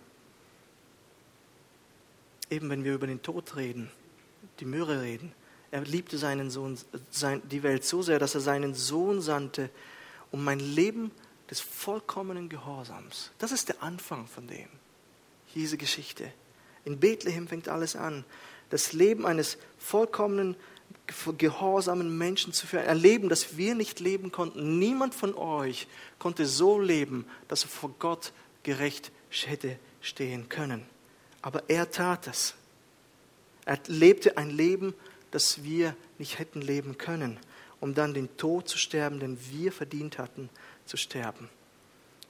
Eben 2.49 2.69
wenn 2.69 2.83
wir 2.83 2.95
über 2.95 3.07
den 3.07 3.21
Tod 3.21 3.55
reden, 3.55 3.89
die 4.59 4.65
Myrrhe 4.65 5.01
reden. 5.01 5.31
Er 5.69 5.81
liebte 5.81 6.17
seinen 6.17 6.49
Sohn, 6.49 6.77
sein, 7.11 7.41
die 7.49 7.63
Welt 7.63 7.85
so 7.85 8.01
sehr, 8.01 8.19
dass 8.19 8.35
er 8.35 8.41
seinen 8.41 8.73
Sohn 8.73 9.21
sandte, 9.21 9.69
um 10.31 10.43
mein 10.43 10.59
Leben 10.59 11.11
des 11.49 11.61
vollkommenen 11.61 12.49
Gehorsams. 12.49 13.31
Das 13.37 13.51
ist 13.53 13.69
der 13.69 13.81
Anfang 13.81 14.27
von 14.27 14.47
dem, 14.47 14.67
diese 15.55 15.77
Geschichte. 15.77 16.33
In 16.83 16.99
Bethlehem 16.99 17.47
fängt 17.47 17.69
alles 17.69 17.95
an. 17.95 18.25
Das 18.71 18.93
Leben 18.93 19.25
eines 19.25 19.57
vollkommenen 19.77 20.55
gehorsamen 21.37 22.17
Menschen 22.17 22.53
zu 22.53 22.67
führen, 22.67 22.85
erleben, 22.85 23.29
dass 23.29 23.57
wir 23.57 23.75
nicht 23.75 23.99
leben 23.99 24.31
konnten. 24.31 24.79
Niemand 24.79 25.13
von 25.13 25.35
euch 25.35 25.87
konnte 26.19 26.45
so 26.45 26.79
leben, 26.79 27.25
dass 27.47 27.63
er 27.63 27.69
vor 27.69 27.93
Gott 27.99 28.33
gerecht 28.63 29.11
hätte 29.29 29.77
stehen 30.01 30.49
können. 30.49 30.85
Aber 31.41 31.63
er 31.67 31.89
tat 31.91 32.27
es. 32.27 32.55
Er 33.65 33.79
lebte 33.87 34.37
ein 34.37 34.49
Leben, 34.49 34.93
das 35.31 35.63
wir 35.63 35.95
nicht 36.17 36.39
hätten 36.39 36.61
leben 36.61 36.97
können, 36.97 37.39
um 37.79 37.93
dann 37.93 38.13
den 38.13 38.35
Tod 38.37 38.67
zu 38.67 38.77
sterben, 38.77 39.19
den 39.19 39.37
wir 39.51 39.71
verdient 39.71 40.17
hatten 40.17 40.49
zu 40.85 40.97
sterben. 40.97 41.49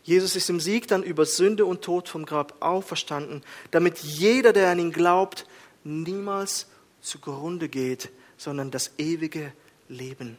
Jesus 0.04 0.36
ist 0.36 0.50
im 0.50 0.60
Sieg 0.60 0.88
dann 0.88 1.04
über 1.04 1.26
Sünde 1.26 1.66
und 1.66 1.84
Tod 1.84 2.10
vom 2.10 2.26
Grab 2.26 2.56
auferstanden, 2.62 3.44
damit 3.70 4.00
jeder, 4.00 4.52
der 4.52 4.70
an 4.70 4.80
ihn 4.80 4.92
glaubt, 4.92 5.46
niemals 5.84 6.68
zugrunde 7.02 7.70
geht, 7.70 8.10
sondern 8.38 8.72
das 8.72 8.92
ewige 8.98 9.54
Leben 9.90 10.38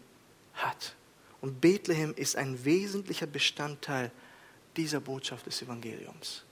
hat. 0.55 0.94
Und 1.40 1.61
Bethlehem 1.61 2.14
ist 2.14 2.37
ein 2.37 2.64
wesentlicher 2.64 3.26
Bestandteil 3.26 4.11
dieser 4.76 5.00
Botschaft 5.00 5.46
des 5.46 5.62
Evangeliums. 5.62 6.44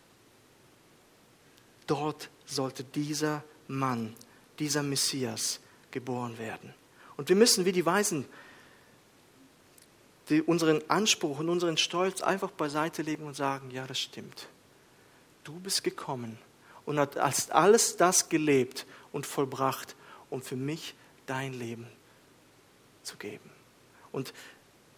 Dort 1.87 2.29
sollte 2.44 2.85
dieser 2.85 3.42
Mann, 3.68 4.14
dieser 4.59 4.83
Messias 4.83 5.61
geboren 5.90 6.38
werden. 6.38 6.74
Und 7.16 7.29
wir 7.29 7.37
müssen 7.37 7.64
wie 7.64 7.72
die 7.72 7.87
Weisen 7.87 8.26
die, 10.29 10.42
unseren 10.42 10.88
Anspruch 10.88 11.40
und 11.40 11.48
unseren 11.48 11.76
Stolz 11.76 12.22
einfach 12.22 12.50
beiseite 12.50 13.03
legen 13.03 13.24
und 13.24 13.35
sagen, 13.35 13.70
ja, 13.70 13.87
das 13.87 13.98
stimmt. 13.98 14.48
Du 15.44 15.59
bist 15.59 15.83
gekommen 15.83 16.38
und 16.87 16.99
hast 17.16 17.53
alles 17.53 17.97
das 17.97 18.29
gelebt 18.29 18.87
und 19.12 19.27
vollbracht, 19.27 19.97
um 20.29 20.43
für 20.43 20.57
mich 20.57 20.95
dein 21.27 21.53
Leben 21.53 21.87
zu 23.03 23.16
geben. 23.16 23.51
Und 24.12 24.33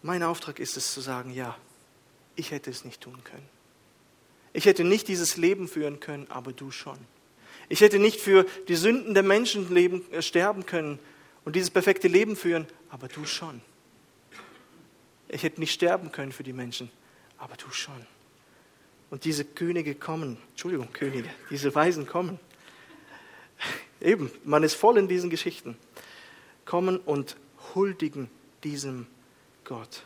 mein 0.01 0.23
Auftrag 0.23 0.59
ist 0.59 0.77
es 0.77 0.93
zu 0.93 1.01
sagen, 1.01 1.33
ja, 1.33 1.55
ich 2.35 2.51
hätte 2.51 2.69
es 2.69 2.85
nicht 2.85 3.01
tun 3.01 3.23
können. 3.23 3.47
Ich 4.53 4.65
hätte 4.65 4.83
nicht 4.83 5.07
dieses 5.07 5.37
Leben 5.37 5.67
führen 5.67 5.99
können, 5.99 6.27
aber 6.29 6.53
du 6.53 6.71
schon. 6.71 6.97
Ich 7.69 7.81
hätte 7.81 7.99
nicht 7.99 8.19
für 8.19 8.45
die 8.67 8.75
Sünden 8.75 9.13
der 9.13 9.23
Menschen 9.23 9.73
leben, 9.73 10.03
äh, 10.11 10.21
sterben 10.21 10.65
können 10.65 10.99
und 11.45 11.55
dieses 11.55 11.69
perfekte 11.69 12.07
Leben 12.07 12.35
führen, 12.35 12.67
aber 12.89 13.07
du 13.07 13.25
schon. 13.25 13.61
Ich 15.27 15.43
hätte 15.43 15.59
nicht 15.59 15.73
sterben 15.73 16.11
können 16.11 16.31
für 16.31 16.43
die 16.43 16.53
Menschen, 16.53 16.91
aber 17.37 17.55
du 17.55 17.71
schon. 17.71 18.05
Und 19.13 19.25
diese 19.25 19.45
Könige 19.45 19.93
kommen, 19.93 20.39
Entschuldigung, 20.49 20.91
Könige, 20.91 21.29
diese 21.51 21.75
Weisen 21.75 22.07
kommen. 22.07 22.39
Eben, 24.01 24.31
man 24.43 24.63
ist 24.63 24.73
voll 24.73 24.97
in 24.97 25.07
diesen 25.07 25.29
Geschichten. 25.29 25.77
Kommen 26.65 26.97
und 26.97 27.35
huldigen 27.75 28.27
diesem 28.63 29.05
Gott. 29.65 30.01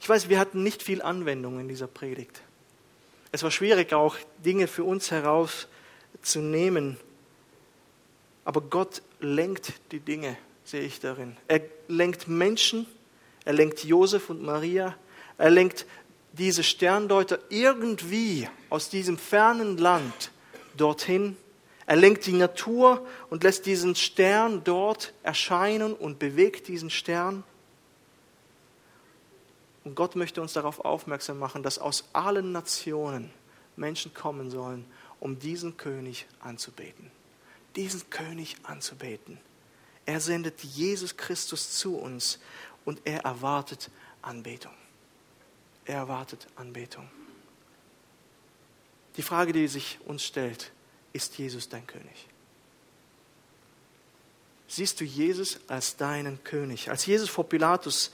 Ich 0.00 0.08
weiß, 0.08 0.28
wir 0.28 0.38
hatten 0.38 0.62
nicht 0.62 0.80
viel 0.80 1.02
Anwendung 1.02 1.58
in 1.58 1.66
dieser 1.66 1.88
Predigt. 1.88 2.40
Es 3.32 3.42
war 3.42 3.50
schwierig 3.50 3.92
auch, 3.92 4.16
Dinge 4.44 4.68
für 4.68 4.84
uns 4.84 5.10
herauszunehmen. 5.10 6.98
Aber 8.44 8.60
Gott 8.60 9.02
lenkt 9.18 9.72
die 9.90 9.98
Dinge, 9.98 10.36
sehe 10.62 10.82
ich 10.82 11.00
darin. 11.00 11.36
Er 11.48 11.62
lenkt 11.88 12.28
Menschen, 12.28 12.86
er 13.44 13.54
lenkt 13.54 13.82
Josef 13.82 14.30
und 14.30 14.40
Maria, 14.40 14.96
er 15.36 15.50
lenkt 15.50 15.84
diese 16.32 16.62
Sterndeuter 16.62 17.38
irgendwie 17.48 18.48
aus 18.68 18.88
diesem 18.88 19.18
fernen 19.18 19.78
Land 19.78 20.30
dorthin. 20.76 21.36
Er 21.86 21.96
lenkt 21.96 22.26
die 22.26 22.32
Natur 22.32 23.06
und 23.30 23.42
lässt 23.42 23.66
diesen 23.66 23.96
Stern 23.96 24.62
dort 24.64 25.12
erscheinen 25.22 25.92
und 25.92 26.18
bewegt 26.18 26.68
diesen 26.68 26.90
Stern. 26.90 27.42
Und 29.84 29.94
Gott 29.94 30.14
möchte 30.14 30.40
uns 30.40 30.52
darauf 30.52 30.84
aufmerksam 30.84 31.38
machen, 31.38 31.62
dass 31.62 31.78
aus 31.78 32.04
allen 32.12 32.52
Nationen 32.52 33.30
Menschen 33.76 34.14
kommen 34.14 34.50
sollen, 34.50 34.84
um 35.18 35.38
diesen 35.38 35.76
König 35.76 36.26
anzubeten. 36.40 37.10
Diesen 37.76 38.08
König 38.10 38.56
anzubeten. 38.62 39.38
Er 40.06 40.20
sendet 40.20 40.60
Jesus 40.62 41.16
Christus 41.16 41.76
zu 41.76 41.96
uns 41.96 42.38
und 42.84 43.00
er 43.04 43.20
erwartet 43.24 43.90
Anbetung. 44.22 44.72
Er 45.84 45.96
erwartet 45.96 46.46
Anbetung. 46.56 47.08
Die 49.16 49.22
Frage, 49.22 49.52
die 49.52 49.66
sich 49.68 49.98
uns 50.06 50.24
stellt, 50.24 50.72
ist 51.12 51.36
Jesus 51.38 51.68
dein 51.68 51.86
König? 51.86 52.28
Siehst 54.68 55.00
du 55.00 55.04
Jesus 55.04 55.58
als 55.66 55.96
deinen 55.96 56.42
König? 56.44 56.90
Als 56.90 57.04
Jesus 57.04 57.28
vor 57.28 57.48
Pilatus 57.48 58.12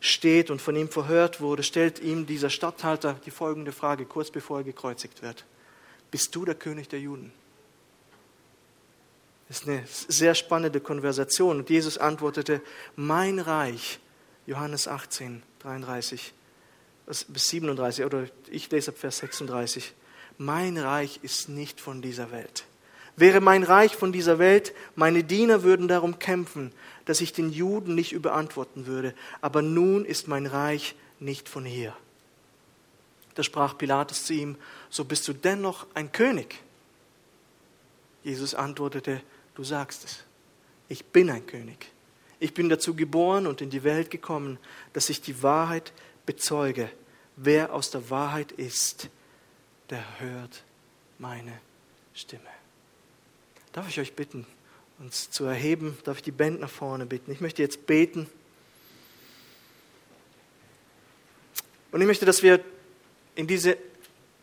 steht 0.00 0.50
und 0.50 0.60
von 0.60 0.74
ihm 0.74 0.88
verhört 0.88 1.40
wurde, 1.40 1.62
stellt 1.62 2.00
ihm 2.00 2.26
dieser 2.26 2.50
Statthalter 2.50 3.14
die 3.24 3.30
folgende 3.30 3.70
Frage, 3.70 4.04
kurz 4.04 4.30
bevor 4.30 4.58
er 4.58 4.64
gekreuzigt 4.64 5.22
wird. 5.22 5.44
Bist 6.10 6.34
du 6.34 6.44
der 6.44 6.56
König 6.56 6.88
der 6.88 7.00
Juden? 7.00 7.32
Das 9.48 9.60
ist 9.60 9.68
eine 9.68 9.84
sehr 9.86 10.34
spannende 10.34 10.80
Konversation. 10.80 11.58
Und 11.58 11.70
Jesus 11.70 11.96
antwortete, 11.96 12.60
mein 12.96 13.38
Reich, 13.38 14.00
Johannes 14.46 14.88
18, 14.88 15.42
33 15.60 16.32
bis 17.06 17.48
37, 17.48 18.04
oder 18.04 18.26
ich 18.50 18.70
lese 18.70 18.90
ab 18.90 18.98
Vers 18.98 19.18
36, 19.18 19.92
mein 20.38 20.78
Reich 20.78 21.20
ist 21.22 21.48
nicht 21.48 21.80
von 21.80 22.02
dieser 22.02 22.30
Welt. 22.30 22.64
Wäre 23.16 23.40
mein 23.40 23.62
Reich 23.62 23.94
von 23.94 24.12
dieser 24.12 24.38
Welt, 24.38 24.74
meine 24.96 25.22
Diener 25.22 25.62
würden 25.62 25.86
darum 25.86 26.18
kämpfen, 26.18 26.72
dass 27.04 27.20
ich 27.20 27.32
den 27.32 27.50
Juden 27.50 27.94
nicht 27.94 28.12
überantworten 28.12 28.86
würde. 28.86 29.14
Aber 29.40 29.62
nun 29.62 30.04
ist 30.04 30.26
mein 30.26 30.46
Reich 30.46 30.96
nicht 31.20 31.48
von 31.48 31.64
hier. 31.64 31.94
Da 33.34 33.42
sprach 33.42 33.78
Pilatus 33.78 34.24
zu 34.24 34.34
ihm, 34.34 34.56
so 34.90 35.04
bist 35.04 35.28
du 35.28 35.32
dennoch 35.32 35.86
ein 35.94 36.10
König. 36.10 36.60
Jesus 38.24 38.54
antwortete, 38.54 39.20
du 39.54 39.62
sagst 39.62 40.04
es, 40.04 40.24
ich 40.88 41.04
bin 41.04 41.30
ein 41.30 41.46
König. 41.46 41.86
Ich 42.40 42.52
bin 42.52 42.68
dazu 42.68 42.94
geboren 42.94 43.46
und 43.46 43.60
in 43.60 43.70
die 43.70 43.84
Welt 43.84 44.10
gekommen, 44.10 44.58
dass 44.92 45.08
ich 45.08 45.20
die 45.20 45.42
Wahrheit 45.42 45.92
bezeuge. 46.26 46.90
Wer 47.36 47.72
aus 47.72 47.90
der 47.90 48.10
Wahrheit 48.10 48.52
ist, 48.52 49.08
der 49.90 50.20
hört 50.20 50.64
meine 51.18 51.52
Stimme. 52.14 52.42
Darf 53.72 53.88
ich 53.88 53.98
euch 53.98 54.14
bitten, 54.14 54.46
uns 54.98 55.30
zu 55.30 55.44
erheben? 55.44 55.98
Darf 56.04 56.18
ich 56.18 56.22
die 56.22 56.30
Band 56.30 56.60
nach 56.60 56.70
vorne 56.70 57.06
bitten? 57.06 57.32
Ich 57.32 57.40
möchte 57.40 57.62
jetzt 57.62 57.86
beten. 57.86 58.28
Und 61.90 62.00
ich 62.00 62.06
möchte, 62.06 62.24
dass 62.24 62.42
wir 62.42 62.60
in 63.34 63.46
diese 63.46 63.76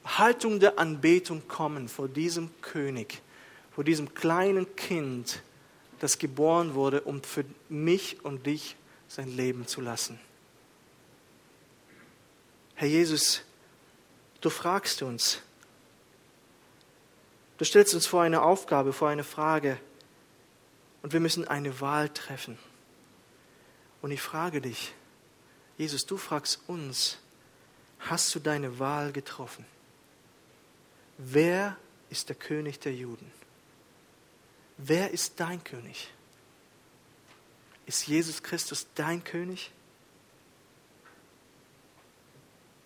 Haltung 0.06 0.60
der 0.60 0.80
Anbetung 0.80 1.48
kommen 1.48 1.88
vor 1.88 2.08
diesem 2.08 2.50
König, 2.62 3.22
vor 3.72 3.84
diesem 3.84 4.14
kleinen 4.14 4.76
Kind, 4.76 5.42
das 6.00 6.18
geboren 6.18 6.74
wurde, 6.74 7.02
um 7.02 7.22
für 7.22 7.46
mich 7.70 8.24
und 8.26 8.46
dich 8.46 8.76
sein 9.08 9.36
Leben 9.36 9.68
zu 9.68 9.82
lassen. 9.82 10.20
Herr 12.82 12.88
Jesus, 12.88 13.44
du 14.42 14.50
fragst 14.50 15.04
uns, 15.04 15.40
du 17.60 17.64
stellst 17.64 17.94
uns 17.94 18.08
vor 18.08 18.24
eine 18.24 18.42
Aufgabe, 18.42 18.92
vor 18.92 19.08
eine 19.08 19.24
Frage 19.24 19.80
und 21.04 21.14
wir 21.14 21.20
müssen 21.20 21.48
eine 21.48 21.80
Wahl 21.80 22.10
treffen. 22.10 22.58
Und 24.02 24.10
ich 24.10 24.20
frage 24.20 24.62
dich, 24.62 24.96
Jesus, 25.78 26.08
du 26.08 26.18
fragst 26.18 26.60
uns, 26.66 27.20
hast 28.00 28.34
du 28.34 28.40
deine 28.40 28.80
Wahl 28.80 29.12
getroffen? 29.12 29.64
Wer 31.20 31.78
ist 32.10 32.30
der 32.30 32.36
König 32.36 32.80
der 32.80 32.96
Juden? 32.96 33.32
Wer 34.78 35.12
ist 35.12 35.40
dein 35.40 35.64
König? 35.64 36.10
Ist 37.86 38.08
Jesus 38.08 38.42
Christus 38.42 38.88
dein 38.96 39.24
König? 39.24 39.70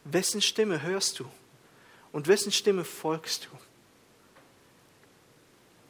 Wessen 0.06 0.42
Stimme 0.42 0.84
hörst 0.84 1.20
du 1.20 1.26
und 2.12 2.28
wessen 2.28 2.52
Stimme 2.52 2.86
folgst 2.86 3.46
du? 3.46 3.58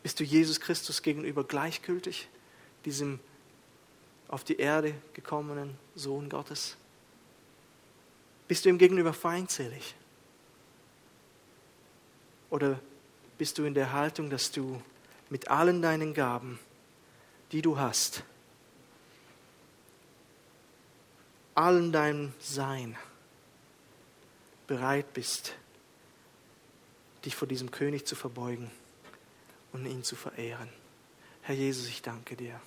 Bist 0.03 0.19
du 0.19 0.23
Jesus 0.23 0.61
Christus 0.61 1.01
gegenüber 1.01 1.43
gleichgültig, 1.43 2.29
diesem 2.85 3.19
auf 4.29 4.43
die 4.43 4.57
Erde 4.57 4.95
gekommenen 5.13 5.77
Sohn 5.95 6.29
Gottes? 6.29 6.77
Bist 8.47 8.63
du 8.63 8.69
ihm 8.69 8.77
gegenüber 8.77 9.11
feindselig? 9.11 9.95
Oder 12.49 12.79
bist 13.37 13.57
du 13.57 13.63
in 13.63 13.73
der 13.73 13.91
Haltung, 13.91 14.29
dass 14.29 14.49
du 14.51 14.81
mit 15.29 15.49
allen 15.49 15.81
deinen 15.81 16.13
Gaben, 16.13 16.57
die 17.51 17.61
du 17.61 17.77
hast, 17.77 18.23
allen 21.53 21.91
deinem 21.91 22.31
Sein 22.39 22.95
bereit 24.67 25.13
bist, 25.13 25.55
dich 27.23 27.35
vor 27.35 27.47
diesem 27.47 27.71
König 27.71 28.05
zu 28.05 28.15
verbeugen 28.15 28.71
und 29.73 29.85
ihn 29.85 30.03
zu 30.03 30.15
verehren. 30.15 30.69
Herr 31.41 31.55
Jesus, 31.55 31.87
ich 31.87 32.01
danke 32.01 32.35
dir. 32.35 32.59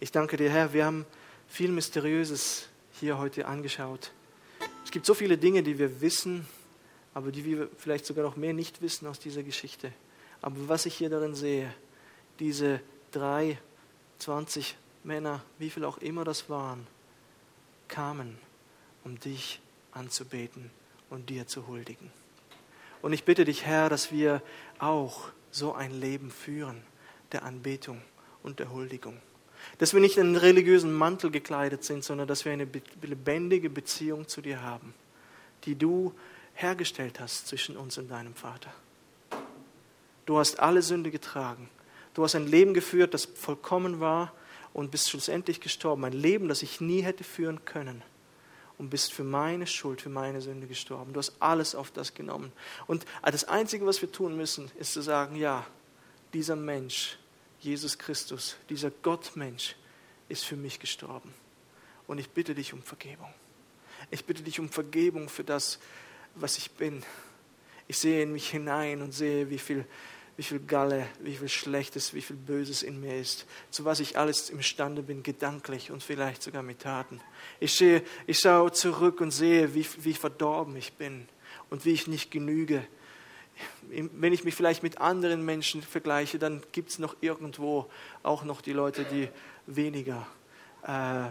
Ich 0.00 0.12
danke 0.12 0.36
dir, 0.36 0.50
Herr, 0.50 0.72
wir 0.72 0.84
haben 0.84 1.06
viel 1.48 1.70
Mysteriöses 1.70 2.68
hier 2.92 3.18
heute 3.18 3.46
angeschaut. 3.46 4.12
Es 4.84 4.90
gibt 4.90 5.06
so 5.06 5.14
viele 5.14 5.36
Dinge, 5.38 5.62
die 5.62 5.78
wir 5.78 6.00
wissen, 6.00 6.46
aber 7.14 7.32
die 7.32 7.44
wir 7.44 7.68
vielleicht 7.76 8.06
sogar 8.06 8.24
noch 8.24 8.36
mehr 8.36 8.54
nicht 8.54 8.80
wissen 8.80 9.06
aus 9.06 9.18
dieser 9.18 9.42
Geschichte. 9.42 9.92
Aber 10.40 10.68
was 10.68 10.86
ich 10.86 10.94
hier 10.94 11.10
darin 11.10 11.34
sehe, 11.34 11.74
diese 12.38 12.80
drei, 13.10 13.58
zwanzig 14.18 14.76
Männer, 15.04 15.42
wie 15.58 15.70
viel 15.70 15.84
auch 15.84 15.98
immer 15.98 16.24
das 16.24 16.48
waren, 16.48 16.86
kamen, 17.88 18.38
um 19.04 19.18
dich 19.18 19.60
anzubeten 19.92 20.70
und 21.10 21.30
dir 21.30 21.46
zu 21.46 21.66
huldigen. 21.66 22.10
Und 23.02 23.12
ich 23.12 23.24
bitte 23.24 23.44
dich, 23.44 23.64
Herr, 23.64 23.88
dass 23.88 24.12
wir 24.12 24.42
auch 24.78 25.28
so 25.50 25.72
ein 25.74 25.92
Leben 25.92 26.30
führen 26.30 26.82
der 27.32 27.42
Anbetung 27.44 28.00
und 28.42 28.58
der 28.58 28.72
Huldigung. 28.72 29.18
Dass 29.78 29.92
wir 29.92 30.00
nicht 30.00 30.16
in 30.16 30.28
einen 30.28 30.36
religiösen 30.36 30.92
Mantel 30.92 31.30
gekleidet 31.30 31.84
sind, 31.84 32.04
sondern 32.04 32.28
dass 32.28 32.44
wir 32.44 32.52
eine 32.52 32.68
lebendige 33.02 33.70
Beziehung 33.70 34.28
zu 34.28 34.40
dir 34.40 34.62
haben, 34.62 34.94
die 35.64 35.74
du 35.74 36.14
hergestellt 36.54 37.20
hast 37.20 37.46
zwischen 37.46 37.76
uns 37.76 37.98
und 37.98 38.10
deinem 38.10 38.34
Vater. 38.34 38.72
Du 40.26 40.38
hast 40.38 40.60
alle 40.60 40.82
Sünde 40.82 41.10
getragen. 41.10 41.68
Du 42.14 42.24
hast 42.24 42.34
ein 42.34 42.46
Leben 42.46 42.74
geführt, 42.74 43.14
das 43.14 43.26
vollkommen 43.26 44.00
war 44.00 44.32
und 44.72 44.90
bist 44.90 45.08
schlussendlich 45.08 45.60
gestorben. 45.60 46.04
Ein 46.04 46.12
Leben, 46.12 46.48
das 46.48 46.62
ich 46.62 46.80
nie 46.80 47.02
hätte 47.02 47.24
führen 47.24 47.64
können. 47.64 48.02
Und 48.78 48.90
bist 48.90 49.12
für 49.12 49.24
meine 49.24 49.66
Schuld, 49.66 50.00
für 50.00 50.08
meine 50.08 50.40
Sünde 50.40 50.68
gestorben. 50.68 51.12
Du 51.12 51.18
hast 51.18 51.34
alles 51.40 51.74
auf 51.74 51.90
das 51.90 52.14
genommen. 52.14 52.52
Und 52.86 53.04
das 53.22 53.44
Einzige, 53.44 53.84
was 53.86 54.00
wir 54.00 54.12
tun 54.12 54.36
müssen, 54.36 54.70
ist 54.78 54.92
zu 54.92 55.02
sagen, 55.02 55.34
ja, 55.34 55.66
dieser 56.32 56.56
Mensch, 56.56 57.18
Jesus 57.60 57.98
Christus, 57.98 58.56
dieser 58.70 58.90
Gottmensch, 58.90 59.74
ist 60.28 60.44
für 60.44 60.56
mich 60.56 60.78
gestorben. 60.78 61.34
Und 62.06 62.18
ich 62.18 62.30
bitte 62.30 62.54
dich 62.54 62.72
um 62.72 62.82
Vergebung. 62.82 63.32
Ich 64.10 64.24
bitte 64.24 64.42
dich 64.42 64.60
um 64.60 64.68
Vergebung 64.68 65.28
für 65.28 65.44
das, 65.44 65.78
was 66.34 66.56
ich 66.56 66.70
bin. 66.70 67.02
Ich 67.88 67.98
sehe 67.98 68.22
in 68.22 68.32
mich 68.32 68.50
hinein 68.50 69.02
und 69.02 69.12
sehe, 69.12 69.50
wie 69.50 69.58
viel 69.58 69.86
wie 70.38 70.44
viel 70.44 70.60
Galle, 70.60 71.08
wie 71.18 71.34
viel 71.34 71.48
Schlechtes, 71.48 72.14
wie 72.14 72.22
viel 72.22 72.36
Böses 72.36 72.84
in 72.84 73.00
mir 73.00 73.18
ist, 73.18 73.44
zu 73.72 73.84
was 73.84 73.98
ich 73.98 74.16
alles 74.16 74.50
imstande 74.50 75.02
bin, 75.02 75.24
gedanklich 75.24 75.90
und 75.90 76.00
vielleicht 76.00 76.44
sogar 76.44 76.62
mit 76.62 76.78
Taten. 76.78 77.20
Ich, 77.58 77.74
sehe, 77.74 78.04
ich 78.24 78.38
schaue 78.38 78.70
zurück 78.70 79.20
und 79.20 79.32
sehe, 79.32 79.74
wie, 79.74 79.84
wie 79.98 80.14
verdorben 80.14 80.76
ich 80.76 80.92
bin 80.92 81.28
und 81.70 81.84
wie 81.84 81.90
ich 81.90 82.06
nicht 82.06 82.30
genüge. 82.30 82.86
Wenn 83.88 84.32
ich 84.32 84.44
mich 84.44 84.54
vielleicht 84.54 84.84
mit 84.84 85.00
anderen 85.00 85.44
Menschen 85.44 85.82
vergleiche, 85.82 86.38
dann 86.38 86.62
gibt 86.70 86.90
es 86.90 87.00
noch 87.00 87.16
irgendwo 87.20 87.90
auch 88.22 88.44
noch 88.44 88.60
die 88.60 88.72
Leute, 88.72 89.04
die 89.06 89.28
weniger, 89.66 90.24
äh, 90.84 91.24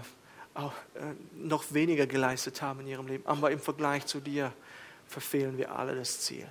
auch, 0.54 0.74
äh, 0.96 1.14
noch 1.34 1.72
weniger 1.72 2.08
geleistet 2.08 2.62
haben 2.62 2.82
in 2.82 2.88
ihrem 2.88 3.08
Leben. 3.08 3.26
Aber 3.26 3.52
im 3.52 3.62
Vergleich 3.62 4.06
zu 4.06 4.20
dir 4.20 4.52
verfehlen 5.08 5.58
wir 5.58 5.74
alle 5.74 5.96
das 5.96 6.20
Ziel 6.20 6.46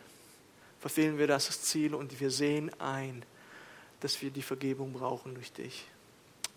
verfehlen 0.87 1.18
wir 1.18 1.26
das 1.26 1.62
Ziel 1.62 1.97
und 1.97 2.20
wir 2.20 2.30
sehen 2.30 2.70
ein, 2.78 3.24
dass 3.99 4.22
wir 4.22 4.30
die 4.30 4.41
Vergebung 4.41 4.93
brauchen 4.93 5.34
durch 5.34 5.51
dich. 5.53 5.84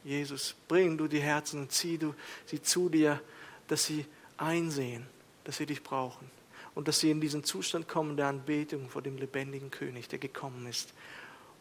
Jesus, 0.03 0.53
bring 0.67 0.99
du 0.99 1.07
die 1.07 1.19
Herzen 1.19 1.61
und 1.61 1.71
zieh 1.71 1.97
du 1.97 2.13
sie 2.45 2.61
zu 2.61 2.89
dir, 2.89 3.19
dass 3.67 3.85
sie 3.85 4.05
einsehen, 4.37 5.07
dass 5.45 5.57
sie 5.57 5.65
dich 5.65 5.81
brauchen 5.81 6.29
und 6.75 6.87
dass 6.87 6.99
sie 6.99 7.09
in 7.09 7.19
diesen 7.19 7.43
Zustand 7.43 7.87
kommen 7.87 8.17
der 8.17 8.27
Anbetung 8.27 8.87
vor 8.87 9.01
dem 9.01 9.17
lebendigen 9.17 9.71
König, 9.71 10.09
der 10.09 10.19
gekommen 10.19 10.67
ist, 10.67 10.93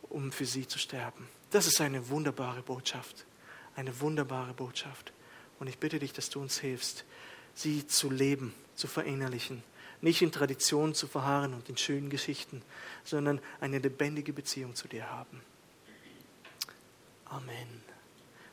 um 0.03 0.31
für 0.31 0.45
sie 0.45 0.69
zu 0.69 0.79
sterben. 0.79 1.27
Das 1.51 1.67
ist 1.67 1.81
eine 1.81 2.11
wunderbare 2.11 2.61
Botschaft, 2.61 3.25
eine 3.77 3.99
wunderbare 3.99 4.53
Botschaft. 4.53 5.15
Und 5.59 5.69
ich 5.69 5.79
bitte 5.79 5.99
dich, 6.01 6.13
dass 6.13 6.29
du 6.29 6.39
uns 6.39 6.59
hilfst, 6.59 7.07
sie 7.55 7.87
zu 7.87 8.11
leben, 8.11 8.53
zu 8.75 8.89
verinnerlichen 8.89 9.63
nicht 10.01 10.23
in 10.23 10.33
Traditionen 10.33 10.95
zu 10.95 11.07
verharren 11.07 11.55
und 11.55 11.69
in 11.69 11.77
schönen 11.77 12.11
Geschichten, 12.11 12.63
sondern 13.05 13.41
eine 13.61 13.79
lebendige 13.79 14.33
Beziehung 14.33 14.75
zu 14.75 14.89
dir 14.89 15.11
haben. 15.11 15.41
Amen. 17.27 17.83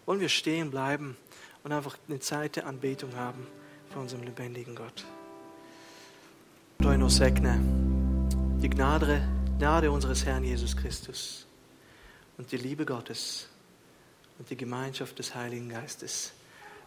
Wollen 0.05 0.19
wir 0.19 0.29
stehen 0.29 0.71
bleiben 0.71 1.17
und 1.63 1.71
einfach 1.71 1.97
eine 2.07 2.19
Zeit 2.19 2.55
der 2.55 2.67
Anbetung 2.67 3.15
haben 3.15 3.47
für 3.91 3.99
unseren 3.99 4.23
lebendigen 4.23 4.75
Gott. 4.75 5.05
Deino 6.79 7.09
segne 7.09 7.59
die 8.61 8.69
Gnade, 8.69 9.27
Gnade 9.57 9.91
unseres 9.91 10.25
Herrn 10.25 10.43
Jesus 10.43 10.75
Christus 10.75 11.47
und 12.37 12.51
die 12.51 12.57
Liebe 12.57 12.85
Gottes 12.85 13.49
und 14.37 14.49
die 14.49 14.57
Gemeinschaft 14.57 15.17
des 15.17 15.33
Heiligen 15.33 15.69
Geistes 15.69 16.33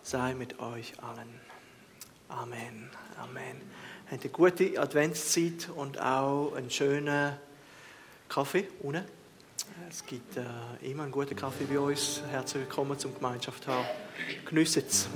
sei 0.03 0.35
mit 0.35 0.59
euch 0.61 0.93
allen. 1.03 1.41
Amen. 2.29 2.91
Amen 3.19 3.63
eine 4.11 4.31
gute 4.31 4.81
Adventszeit 4.81 5.69
und 5.75 6.01
auch 6.01 6.55
einen 6.55 6.71
schönen 6.71 7.35
Kaffee 8.29 8.69
unten. 8.81 9.05
Es 9.89 10.05
gibt 10.05 10.37
äh, 10.37 10.91
immer 10.91 11.05
einen 11.05 11.13
guten 11.13 11.37
Kaffee 11.37 11.65
bei 11.65 11.79
uns. 11.79 12.23
Herzlich 12.31 12.65
willkommen 12.65 12.99
zum 12.99 13.15
Gemeinschaft 13.15 13.67
haben. 13.67 13.87
Geniessen 14.45 14.83
es. 14.87 15.09